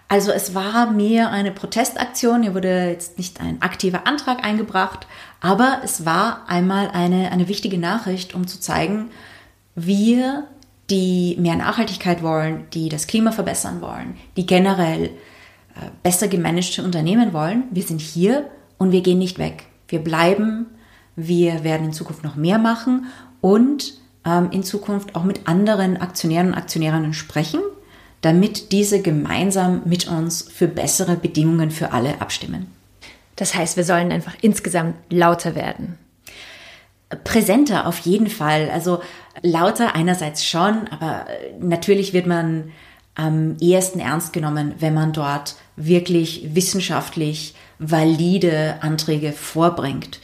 Also 0.10 0.32
es 0.32 0.56
war 0.56 0.90
mehr 0.90 1.32
eine 1.32 1.52
Protestaktion, 1.52 2.42
hier 2.42 2.56
wurde 2.56 2.88
jetzt 2.88 3.18
nicht 3.18 3.42
ein 3.42 3.62
aktiver 3.62 4.08
Antrag 4.08 4.44
eingebracht, 4.44 5.06
aber 5.40 5.82
es 5.84 6.06
war 6.06 6.44
einmal 6.48 6.90
eine, 6.90 7.32
eine 7.32 7.48
wichtige 7.48 7.78
Nachricht, 7.78 8.34
um 8.34 8.48
zu 8.48 8.60
zeigen, 8.60 9.10
wir, 9.76 10.46
die 10.90 11.38
mehr 11.40 11.56
Nachhaltigkeit 11.56 12.24
wollen, 12.24 12.66
die 12.74 12.90
das 12.90 13.08
Klima 13.08 13.32
verbessern 13.32 13.82
wollen, 13.82 14.16
die 14.36 14.46
generell 14.46 15.06
äh, 15.06 15.90
besser 16.04 16.28
gemanagte 16.28 16.84
Unternehmen 16.84 17.34
wollen, 17.34 17.64
wir 17.72 17.84
sind 17.84 18.02
hier 18.02 18.50
und 18.78 18.92
wir 18.92 19.02
gehen 19.02 19.20
nicht 19.20 19.38
weg. 19.38 19.66
Wir 19.88 20.00
bleiben, 20.00 20.66
wir 21.16 21.64
werden 21.64 21.88
in 21.88 21.94
Zukunft 21.94 22.24
noch 22.24 22.36
mehr 22.36 22.58
machen 22.58 23.06
und 23.42 23.94
ähm, 24.26 24.50
in 24.52 24.64
Zukunft 24.64 25.16
auch 25.16 25.24
mit 25.24 25.48
anderen 25.48 25.98
Aktionären 25.98 26.48
und 26.48 26.56
Aktionärinnen 26.56 27.14
sprechen 27.14 27.60
damit 28.22 28.72
diese 28.72 29.02
gemeinsam 29.02 29.82
mit 29.86 30.08
uns 30.08 30.42
für 30.42 30.68
bessere 30.68 31.16
Bedingungen 31.16 31.72
für 31.72 31.92
alle 31.92 32.20
abstimmen. 32.22 32.68
Das 33.38 33.56
heißt, 33.56 33.78
wir 33.78 33.86
sollen 33.86 34.12
einfach 34.12 34.36
insgesamt 34.42 34.96
lauter 35.10 35.56
werden. 35.56 35.98
Präsenter 37.24 37.88
auf 37.88 38.00
jeden 38.00 38.28
Fall. 38.28 38.70
Also 38.70 39.02
lauter 39.42 39.96
einerseits 39.96 40.46
schon, 40.46 40.90
aber 40.90 41.26
natürlich 41.60 42.12
wird 42.12 42.28
man 42.28 42.72
am 43.16 43.56
ehesten 43.60 44.00
ernst 44.00 44.34
genommen, 44.34 44.76
wenn 44.80 44.94
man 44.94 45.14
dort 45.14 45.56
wirklich 45.76 46.50
wissenschaftlich 46.54 47.56
valide 47.80 48.76
Anträge 48.82 49.32
vorbringt. 49.32 50.20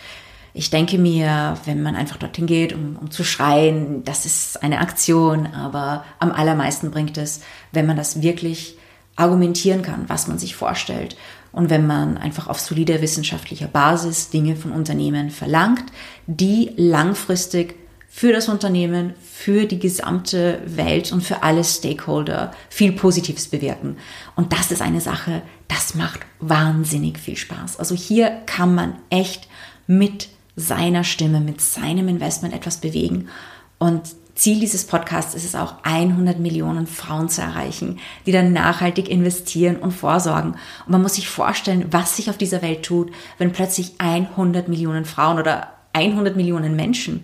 Ich 0.54 0.70
denke 0.70 1.00
mir, 1.00 1.58
wenn 1.66 1.82
man 1.82 1.96
einfach 1.96 2.18
dorthin 2.18 2.46
geht, 2.46 2.74
um, 2.74 2.98
um 3.00 3.10
zu 3.10 3.24
schreien, 3.24 4.04
das 4.04 4.26
ist 4.26 4.62
eine 4.62 4.80
Aktion, 4.80 5.48
aber 5.48 6.06
am 6.20 6.32
allermeisten 6.32 6.92
bringt 6.92 7.18
es, 7.18 7.42
wenn 7.72 7.88
man 7.88 7.98
das 7.98 8.22
wirklich 8.22 8.78
argumentieren 9.16 9.82
kann, 9.82 10.10
was 10.10 10.28
man 10.28 10.38
sich 10.38 10.56
vorstellt. 10.56 11.16
Und 11.54 11.70
wenn 11.70 11.88
man 11.88 12.18
einfach 12.18 12.48
auf 12.48 12.60
solider 12.60 13.02
wissenschaftlicher 13.02 13.68
Basis 13.68 14.30
Dinge 14.30 14.56
von 14.56 14.72
Unternehmen 14.72 15.30
verlangt, 15.30 15.86
die 16.28 16.72
langfristig 16.76 17.76
für 18.10 18.34
das 18.34 18.50
Unternehmen, 18.50 19.14
für 19.24 19.66
die 19.66 19.80
gesamte 19.80 20.62
Welt 20.66 21.12
und 21.12 21.22
für 21.22 21.42
alle 21.42 21.64
Stakeholder 21.64 22.52
viel 22.70 22.92
Positives 22.92 23.48
bewirken. 23.48 23.98
Und 24.36 24.54
das 24.54 24.72
ist 24.72 24.82
eine 24.82 25.02
Sache, 25.02 25.42
das 25.68 25.96
macht 25.96 26.20
wahnsinnig 26.40 27.18
viel 27.18 27.38
Spaß. 27.38 27.80
Also 27.80 27.96
hier 27.96 28.30
kann 28.46 28.76
man 28.76 28.96
echt 29.10 29.48
mit 29.88 30.30
seiner 30.56 31.04
Stimme, 31.04 31.40
mit 31.40 31.62
seinem 31.62 32.08
Investment 32.08 32.54
etwas 32.54 32.78
bewegen. 32.78 33.30
Und 33.80 34.04
Ziel 34.36 34.60
dieses 34.60 34.86
Podcasts 34.86 35.36
ist 35.36 35.46
es 35.46 35.56
auch, 35.56 35.76
100 35.84 36.40
Millionen 36.40 36.88
Frauen 36.88 37.30
zu 37.30 37.42
erreichen, 37.42 38.00
die 38.26 38.32
dann 38.32 38.52
nachhaltig 38.52 39.10
investieren 39.10 39.78
und 39.78 39.92
vorsorgen. 39.92 40.54
Und 40.86 40.92
man 40.92 41.04
muss 41.04 41.16
sich 41.16 41.30
vorstellen, 41.30 41.86
was 41.92 42.18
sich 42.18 42.30
auf 42.30 42.38
dieser 42.38 42.62
Welt 42.64 42.84
tut, 42.84 43.12
wenn 43.38 43.52
plötzlich 43.52 43.94
100 44.00 44.68
Millionen 44.68 45.06
Frauen 45.06 45.38
oder 45.38 45.74
100 45.94 46.36
Millionen 46.36 46.76
Menschen 46.76 47.24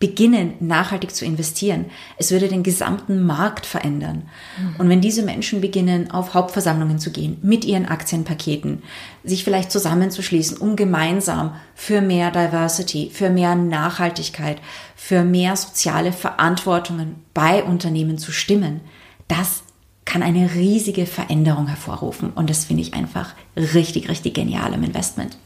beginnen, 0.00 0.54
nachhaltig 0.60 1.14
zu 1.14 1.26
investieren. 1.26 1.84
Es 2.16 2.30
würde 2.30 2.48
den 2.48 2.62
gesamten 2.62 3.22
Markt 3.22 3.66
verändern. 3.66 4.22
Mhm. 4.58 4.76
Und 4.78 4.88
wenn 4.88 5.02
diese 5.02 5.22
Menschen 5.22 5.60
beginnen, 5.60 6.10
auf 6.10 6.32
Hauptversammlungen 6.32 6.98
zu 6.98 7.12
gehen, 7.12 7.36
mit 7.42 7.66
ihren 7.66 7.84
Aktienpaketen, 7.86 8.82
sich 9.24 9.44
vielleicht 9.44 9.70
zusammenzuschließen, 9.70 10.56
um 10.56 10.74
gemeinsam 10.74 11.54
für 11.74 12.00
mehr 12.00 12.30
Diversity, 12.30 13.10
für 13.12 13.28
mehr 13.28 13.54
Nachhaltigkeit, 13.54 14.56
für 14.96 15.22
mehr 15.22 15.54
soziale 15.54 16.12
Verantwortungen 16.12 17.16
bei 17.34 17.62
Unternehmen 17.62 18.16
zu 18.16 18.32
stimmen, 18.32 18.80
das 19.28 19.62
kann 20.06 20.22
eine 20.22 20.54
riesige 20.54 21.04
Veränderung 21.04 21.66
hervorrufen. 21.66 22.30
Und 22.30 22.48
das 22.48 22.64
finde 22.64 22.82
ich 22.82 22.94
einfach 22.94 23.34
richtig, 23.54 24.08
richtig 24.08 24.32
genial 24.32 24.72
im 24.72 24.82
Investment. 24.82 25.36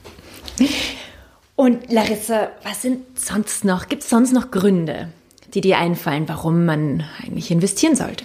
Und 1.57 1.93
Larissa, 1.93 2.49
was 2.65 2.83
sind 2.83 3.19
sonst 3.19 3.65
noch, 3.65 3.89
gibt 3.89 4.03
es 4.03 4.11
sonst 4.11 4.33
noch 4.33 4.51
Gründe, 4.51 5.09
die 5.55 5.61
dir 5.61 5.79
einfallen, 5.79 6.29
warum 6.29 6.65
man 6.65 7.05
eigentlich 7.23 7.51
investieren 7.51 7.95
sollte? 7.95 8.25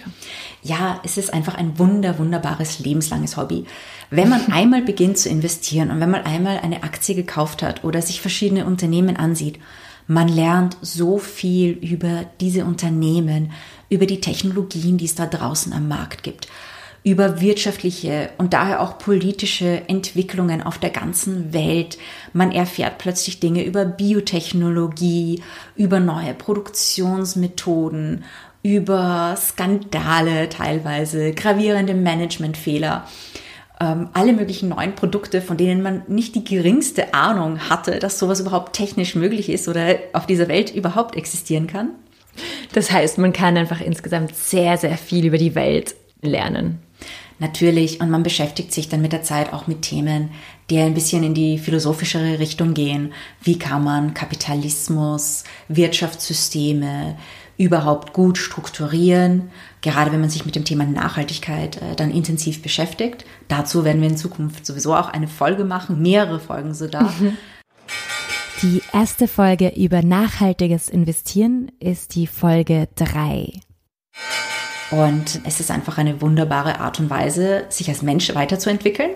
Ja, 0.62 1.00
es 1.04 1.16
ist 1.16 1.32
einfach 1.32 1.54
ein 1.54 1.78
wunder, 1.78 2.18
wunderbares 2.18 2.80
lebenslanges 2.80 3.36
Hobby. 3.36 3.66
Wenn 4.10 4.28
man 4.28 4.46
einmal 4.52 4.82
beginnt 4.82 5.18
zu 5.18 5.28
investieren 5.28 5.90
und 5.90 6.00
wenn 6.00 6.10
man 6.10 6.24
einmal 6.24 6.58
eine 6.58 6.82
Aktie 6.82 7.14
gekauft 7.14 7.62
hat 7.62 7.84
oder 7.84 8.02
sich 8.02 8.20
verschiedene 8.20 8.66
Unternehmen 8.66 9.16
ansieht, 9.16 9.60
man 10.08 10.26
lernt 10.26 10.76
so 10.82 11.18
viel 11.18 11.70
über 11.70 12.24
diese 12.40 12.64
Unternehmen, 12.64 13.52
über 13.90 14.06
die 14.06 14.20
Technologien, 14.20 14.98
die 14.98 15.04
es 15.04 15.14
da 15.14 15.26
draußen 15.26 15.72
am 15.72 15.86
Markt 15.86 16.24
gibt 16.24 16.48
über 17.02 17.40
wirtschaftliche 17.40 18.30
und 18.36 18.52
daher 18.52 18.80
auch 18.80 18.98
politische 18.98 19.82
Entwicklungen 19.88 20.62
auf 20.62 20.78
der 20.78 20.90
ganzen 20.90 21.52
Welt. 21.52 21.96
Man 22.32 22.52
erfährt 22.52 22.98
plötzlich 22.98 23.40
Dinge 23.40 23.64
über 23.64 23.84
Biotechnologie, 23.84 25.42
über 25.76 25.98
neue 25.98 26.34
Produktionsmethoden, 26.34 28.24
über 28.62 29.34
Skandale 29.38 30.50
teilweise, 30.50 31.32
gravierende 31.32 31.94
Managementfehler, 31.94 33.06
ähm, 33.80 34.10
alle 34.12 34.34
möglichen 34.34 34.68
neuen 34.68 34.94
Produkte, 34.94 35.40
von 35.40 35.56
denen 35.56 35.82
man 35.82 36.02
nicht 36.06 36.34
die 36.34 36.44
geringste 36.44 37.14
Ahnung 37.14 37.70
hatte, 37.70 37.98
dass 37.98 38.18
sowas 38.18 38.40
überhaupt 38.40 38.74
technisch 38.74 39.14
möglich 39.14 39.48
ist 39.48 39.68
oder 39.68 39.96
auf 40.12 40.26
dieser 40.26 40.48
Welt 40.48 40.74
überhaupt 40.74 41.16
existieren 41.16 41.66
kann. 41.66 41.92
Das 42.74 42.92
heißt, 42.92 43.16
man 43.18 43.32
kann 43.32 43.56
einfach 43.56 43.80
insgesamt 43.80 44.36
sehr, 44.36 44.76
sehr 44.76 44.96
viel 44.98 45.24
über 45.24 45.38
die 45.38 45.54
Welt 45.54 45.94
lernen. 46.22 46.78
Natürlich, 47.40 48.02
und 48.02 48.10
man 48.10 48.22
beschäftigt 48.22 48.72
sich 48.72 48.90
dann 48.90 49.00
mit 49.00 49.12
der 49.12 49.22
Zeit 49.22 49.54
auch 49.54 49.66
mit 49.66 49.80
Themen, 49.80 50.30
die 50.68 50.78
ein 50.78 50.92
bisschen 50.92 51.24
in 51.24 51.32
die 51.32 51.58
philosophischere 51.58 52.38
Richtung 52.38 52.74
gehen. 52.74 53.14
Wie 53.42 53.58
kann 53.58 53.82
man 53.82 54.12
Kapitalismus, 54.12 55.44
Wirtschaftssysteme 55.68 57.16
überhaupt 57.56 58.12
gut 58.12 58.36
strukturieren? 58.36 59.50
Gerade 59.80 60.12
wenn 60.12 60.20
man 60.20 60.28
sich 60.28 60.44
mit 60.44 60.54
dem 60.54 60.66
Thema 60.66 60.84
Nachhaltigkeit 60.84 61.80
äh, 61.80 61.96
dann 61.96 62.10
intensiv 62.10 62.60
beschäftigt. 62.60 63.24
Dazu 63.48 63.86
werden 63.86 64.02
wir 64.02 64.10
in 64.10 64.18
Zukunft 64.18 64.66
sowieso 64.66 64.94
auch 64.94 65.08
eine 65.08 65.26
Folge 65.26 65.64
machen, 65.64 66.02
mehrere 66.02 66.40
Folgen 66.40 66.74
sogar. 66.74 67.10
Die 68.60 68.82
erste 68.92 69.26
Folge 69.26 69.72
über 69.74 70.02
nachhaltiges 70.02 70.90
Investieren 70.90 71.72
ist 71.80 72.14
die 72.14 72.26
Folge 72.26 72.88
3. 72.96 73.60
Und 74.90 75.40
es 75.44 75.60
ist 75.60 75.70
einfach 75.70 75.98
eine 75.98 76.20
wunderbare 76.20 76.80
Art 76.80 76.98
und 76.98 77.10
Weise, 77.10 77.64
sich 77.68 77.88
als 77.88 78.02
Mensch 78.02 78.34
weiterzuentwickeln. 78.34 79.10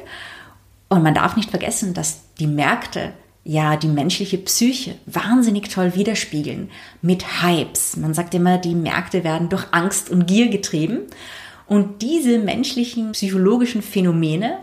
Und 0.89 1.03
man 1.03 1.15
darf 1.15 1.37
nicht 1.37 1.51
vergessen, 1.51 1.95
dass 1.95 2.21
die 2.39 2.47
Märkte 2.47 3.13
ja 3.43 3.77
die 3.77 3.89
menschliche 3.89 4.39
Psyche 4.39 4.95
wahnsinnig 5.07 5.69
toll 5.69 5.95
widerspiegeln 5.95 6.71
mit 7.03 7.43
Hypes. 7.43 7.97
Man 7.97 8.15
sagt 8.15 8.35
immer, 8.35 8.59
die 8.59 8.75
Märkte 8.75 9.25
werden 9.25 9.49
durch 9.49 9.67
Angst 9.73 10.11
und 10.11 10.27
Gier 10.27 10.49
getrieben. 10.49 11.01
Und 11.67 12.03
diese 12.03 12.39
menschlichen 12.39 13.13
psychologischen 13.13 13.83
Phänomene 13.83 14.59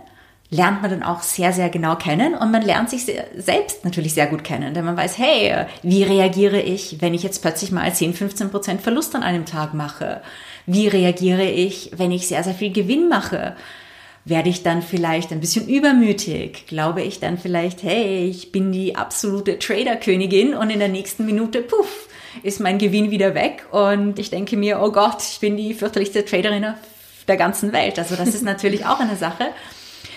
lernt 0.52 0.82
man 0.82 0.92
dann 0.92 1.02
auch 1.02 1.24
sehr, 1.24 1.54
sehr 1.54 1.70
genau 1.70 1.96
kennen 1.96 2.36
und 2.36 2.52
man 2.52 2.62
lernt 2.62 2.90
sich 2.90 3.06
selbst 3.06 3.86
natürlich 3.86 4.14
sehr 4.14 4.28
gut 4.28 4.44
kennen, 4.44 4.74
denn 4.74 4.84
man 4.84 4.98
weiß, 4.98 5.18
hey, 5.18 5.66
wie 5.82 6.04
reagiere 6.04 6.60
ich, 6.60 6.98
wenn 7.00 7.14
ich 7.14 7.24
jetzt 7.24 7.42
plötzlich 7.42 7.72
mal 7.72 7.92
10, 7.92 8.14
15 8.14 8.50
Prozent 8.52 8.82
Verlust 8.82 9.16
an 9.16 9.24
einem 9.24 9.46
Tag 9.46 9.74
mache? 9.74 10.22
Wie 10.66 10.90
reagiere 10.90 11.46
ich, 11.50 11.92
wenn 11.96 12.12
ich 12.12 12.28
sehr, 12.28 12.44
sehr 12.44 12.54
viel 12.54 12.74
Gewinn 12.74 13.08
mache? 13.08 13.56
Werde 14.26 14.50
ich 14.50 14.62
dann 14.62 14.82
vielleicht 14.82 15.32
ein 15.32 15.40
bisschen 15.40 15.68
übermütig? 15.70 16.68
Glaube 16.68 17.02
ich 17.02 17.22
dann 17.22 17.38
vielleicht, 17.38 17.82
hey, 17.82 18.28
ich 18.28 18.52
bin 18.52 18.74
die 18.74 18.98
absolute 18.98 19.58
Trader-Königin 19.58 20.54
und 20.54 20.70
in 20.70 20.80
der 20.80 20.90
nächsten 20.90 21.26
Minute, 21.26 21.62
puff, 21.62 22.10
ist 22.44 22.60
mein 22.60 22.78
Gewinn 22.78 23.10
wieder 23.10 23.36
weg 23.36 23.66
und 23.72 24.20
ich 24.20 24.30
denke 24.30 24.58
mir, 24.58 24.82
oh 24.82 24.92
Gott, 24.92 25.24
ich 25.24 25.40
bin 25.40 25.56
die 25.56 25.74
fürchterlichste 25.74 26.26
Traderin 26.26 26.74
der 27.28 27.38
ganzen 27.38 27.72
Welt. 27.72 27.98
Also 27.98 28.16
das 28.18 28.36
ist 28.36 28.44
natürlich 28.44 28.86
auch 28.86 29.00
eine 29.00 29.16
Sache. 29.16 29.46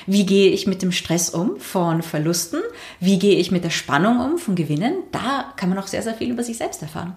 Wie 0.07 0.27
gehe 0.27 0.51
ich 0.51 0.67
mit 0.67 0.83
dem 0.83 0.93
Stress 0.93 1.31
um 1.31 1.59
von 1.59 2.03
Verlusten? 2.03 2.61
Wie 3.01 3.19
gehe 3.19 3.37
ich 3.37 3.51
mit 3.51 3.65
der 3.65 3.71
Spannung 3.71 4.21
um 4.21 4.39
von 4.39 4.55
Gewinnen? 4.55 4.97
Da 5.13 5.53
kann 5.57 5.69
man 5.69 5.79
auch 5.79 5.87
sehr, 5.87 6.03
sehr 6.03 6.15
viel 6.15 6.31
über 6.31 6.43
sich 6.43 6.59
selbst 6.59 6.83
erfahren. 6.83 7.17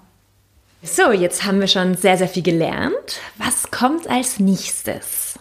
So, 0.84 1.12
jetzt 1.12 1.44
haben 1.44 1.60
wir 1.60 1.68
schon 1.68 1.96
sehr, 1.96 2.18
sehr 2.18 2.28
viel 2.28 2.44
gelernt. 2.44 3.20
Was 3.38 3.72
kommt 3.72 4.08
als 4.08 4.40
nächstes? 4.40 5.40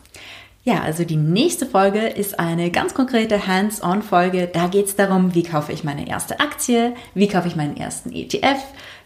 Ja, 0.64 0.80
also 0.80 1.04
die 1.04 1.16
nächste 1.16 1.64
Folge 1.64 2.00
ist 2.00 2.40
eine 2.40 2.72
ganz 2.72 2.92
konkrete 2.92 3.46
Hands-on-Folge. 3.46 4.48
Da 4.52 4.66
geht 4.66 4.86
es 4.86 4.96
darum, 4.96 5.32
wie 5.32 5.44
kaufe 5.44 5.72
ich 5.72 5.84
meine 5.84 6.08
erste 6.08 6.40
Aktie, 6.40 6.94
wie 7.14 7.28
kaufe 7.28 7.46
ich 7.46 7.54
meinen 7.54 7.76
ersten 7.76 8.10
ETF, 8.10 8.58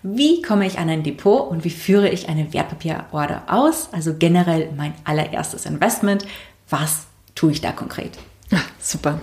wie 0.03 0.41
komme 0.41 0.67
ich 0.67 0.79
an 0.79 0.89
ein 0.89 1.03
Depot 1.03 1.51
und 1.51 1.65
wie 1.65 1.71
führe 1.71 2.09
ich 2.09 2.31
eine 2.31 2.55
Wertpapierorder 2.55 3.43
aus. 3.49 3.91
Also 3.93 4.15
generell 4.19 4.71
mein 4.75 4.95
allererstes 5.05 5.67
Investment. 5.67 6.25
Was 6.71 7.09
tue 7.41 7.53
ich 7.53 7.63
da 7.63 7.73
konkret? 7.73 8.19
Ach, 8.53 8.69
super. 8.79 9.21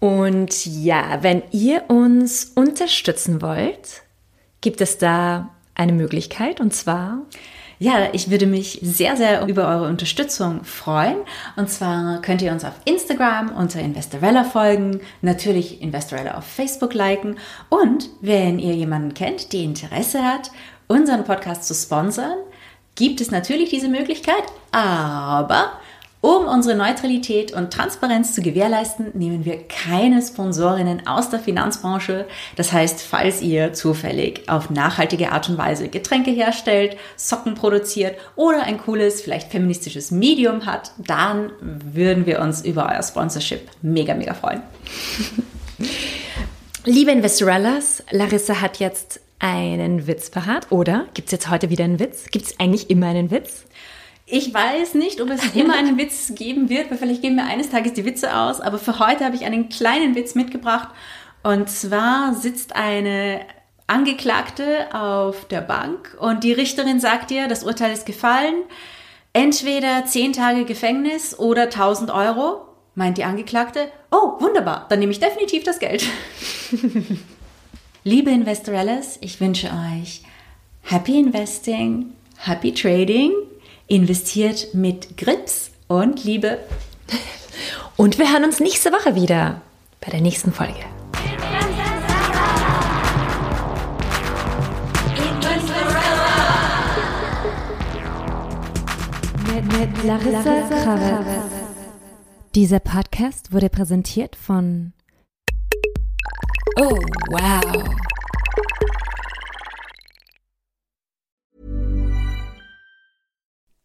Und 0.00 0.66
ja, 0.66 1.22
wenn 1.22 1.42
ihr 1.52 1.84
uns 1.88 2.52
unterstützen 2.56 3.40
wollt, 3.40 4.02
gibt 4.60 4.80
es 4.80 4.98
da 4.98 5.50
eine 5.76 5.92
Möglichkeit 5.92 6.60
und 6.60 6.74
zwar 6.74 7.22
ja, 7.82 8.10
ich 8.12 8.30
würde 8.30 8.44
mich 8.44 8.78
sehr, 8.82 9.16
sehr 9.16 9.46
über 9.46 9.66
eure 9.66 9.88
Unterstützung 9.88 10.64
freuen. 10.64 11.16
Und 11.56 11.70
zwar 11.70 12.20
könnt 12.20 12.42
ihr 12.42 12.52
uns 12.52 12.62
auf 12.62 12.74
Instagram 12.84 13.56
unter 13.56 13.80
Investorella 13.80 14.44
folgen, 14.44 15.00
natürlich 15.22 15.80
Investorella 15.80 16.36
auf 16.36 16.44
Facebook 16.44 16.92
liken 16.92 17.38
und 17.70 18.10
wenn 18.20 18.58
ihr 18.58 18.74
jemanden 18.74 19.14
kennt, 19.14 19.54
die 19.54 19.64
Interesse 19.64 20.22
hat, 20.22 20.50
unseren 20.88 21.24
Podcast 21.24 21.64
zu 21.64 21.72
sponsern, 21.72 22.36
gibt 22.96 23.22
es 23.22 23.30
natürlich 23.30 23.70
diese 23.70 23.88
Möglichkeit, 23.88 24.44
aber 24.72 25.79
um 26.20 26.46
unsere 26.46 26.76
Neutralität 26.76 27.52
und 27.52 27.72
Transparenz 27.72 28.34
zu 28.34 28.42
gewährleisten, 28.42 29.06
nehmen 29.14 29.44
wir 29.46 29.66
keine 29.68 30.20
Sponsorinnen 30.20 31.06
aus 31.06 31.30
der 31.30 31.40
Finanzbranche. 31.40 32.26
Das 32.56 32.72
heißt, 32.72 33.00
falls 33.00 33.40
ihr 33.40 33.72
zufällig 33.72 34.48
auf 34.48 34.68
nachhaltige 34.68 35.32
Art 35.32 35.48
und 35.48 35.56
Weise 35.56 35.88
Getränke 35.88 36.30
herstellt, 36.30 36.96
Socken 37.16 37.54
produziert 37.54 38.18
oder 38.36 38.64
ein 38.64 38.78
cooles, 38.78 39.22
vielleicht 39.22 39.50
feministisches 39.50 40.10
Medium 40.10 40.66
hat, 40.66 40.92
dann 40.98 41.52
würden 41.60 42.26
wir 42.26 42.40
uns 42.40 42.62
über 42.62 42.90
euer 42.92 43.02
Sponsorship 43.02 43.70
mega, 43.80 44.14
mega 44.14 44.34
freuen. 44.34 44.60
Liebe 46.84 47.10
Investorellas, 47.10 48.02
Larissa 48.10 48.60
hat 48.60 48.78
jetzt 48.78 49.20
einen 49.38 50.06
Witz 50.06 50.28
verharrt, 50.28 50.70
oder? 50.70 51.06
Gibt 51.14 51.28
es 51.28 51.32
jetzt 51.32 51.50
heute 51.50 51.70
wieder 51.70 51.84
einen 51.84 51.98
Witz? 51.98 52.26
Gibt 52.30 52.46
es 52.46 52.60
eigentlich 52.60 52.90
immer 52.90 53.06
einen 53.06 53.30
Witz? 53.30 53.64
Ich 54.30 54.54
weiß 54.54 54.94
nicht, 54.94 55.20
ob 55.20 55.28
es 55.30 55.54
immer 55.54 55.74
einen 55.74 55.98
Witz 55.98 56.32
geben 56.34 56.68
wird, 56.68 56.90
weil 56.90 56.98
vielleicht 56.98 57.22
geben 57.22 57.36
wir 57.36 57.46
eines 57.46 57.70
Tages 57.70 57.94
die 57.94 58.04
Witze 58.04 58.36
aus, 58.36 58.60
aber 58.60 58.78
für 58.78 58.98
heute 59.00 59.24
habe 59.24 59.34
ich 59.34 59.44
einen 59.44 59.68
kleinen 59.68 60.14
Witz 60.14 60.34
mitgebracht. 60.34 60.88
Und 61.42 61.68
zwar 61.68 62.34
sitzt 62.34 62.76
eine 62.76 63.40
Angeklagte 63.86 64.94
auf 64.94 65.46
der 65.48 65.62
Bank 65.62 66.16
und 66.20 66.44
die 66.44 66.52
Richterin 66.52 67.00
sagt 67.00 67.32
ihr, 67.32 67.48
das 67.48 67.64
Urteil 67.64 67.92
ist 67.92 68.06
gefallen. 68.06 68.54
Entweder 69.32 70.04
zehn 70.06 70.32
Tage 70.32 70.64
Gefängnis 70.64 71.36
oder 71.38 71.62
1000 71.62 72.10
Euro, 72.10 72.62
meint 72.94 73.18
die 73.18 73.24
Angeklagte. 73.24 73.90
Oh, 74.12 74.40
wunderbar, 74.40 74.86
dann 74.88 75.00
nehme 75.00 75.12
ich 75.12 75.20
definitiv 75.20 75.64
das 75.64 75.78
Geld. 75.78 76.04
Liebe 78.04 78.30
Investorelles, 78.30 79.18
ich 79.20 79.40
wünsche 79.40 79.68
euch 79.68 80.22
Happy 80.82 81.18
Investing, 81.18 82.12
Happy 82.38 82.72
Trading 82.72 83.32
investiert 83.90 84.72
mit 84.72 85.16
Grips 85.16 85.72
und 85.88 86.24
Liebe. 86.24 86.58
Und 87.96 88.18
wir 88.18 88.32
hören 88.32 88.44
uns 88.44 88.60
nächste 88.60 88.92
Woche 88.92 89.14
wieder 89.14 89.60
bei 90.00 90.10
der 90.10 90.20
nächsten 90.20 90.52
Folge. 90.52 90.78
Mit, 99.78 100.04
Larissa 100.04 100.68
Kravitz. 100.82 101.52
Dieser 102.54 102.80
Podcast 102.80 103.52
wurde 103.52 103.68
präsentiert 103.68 104.36
von 104.36 104.92
Oh, 106.76 106.96
wow. 107.30 107.84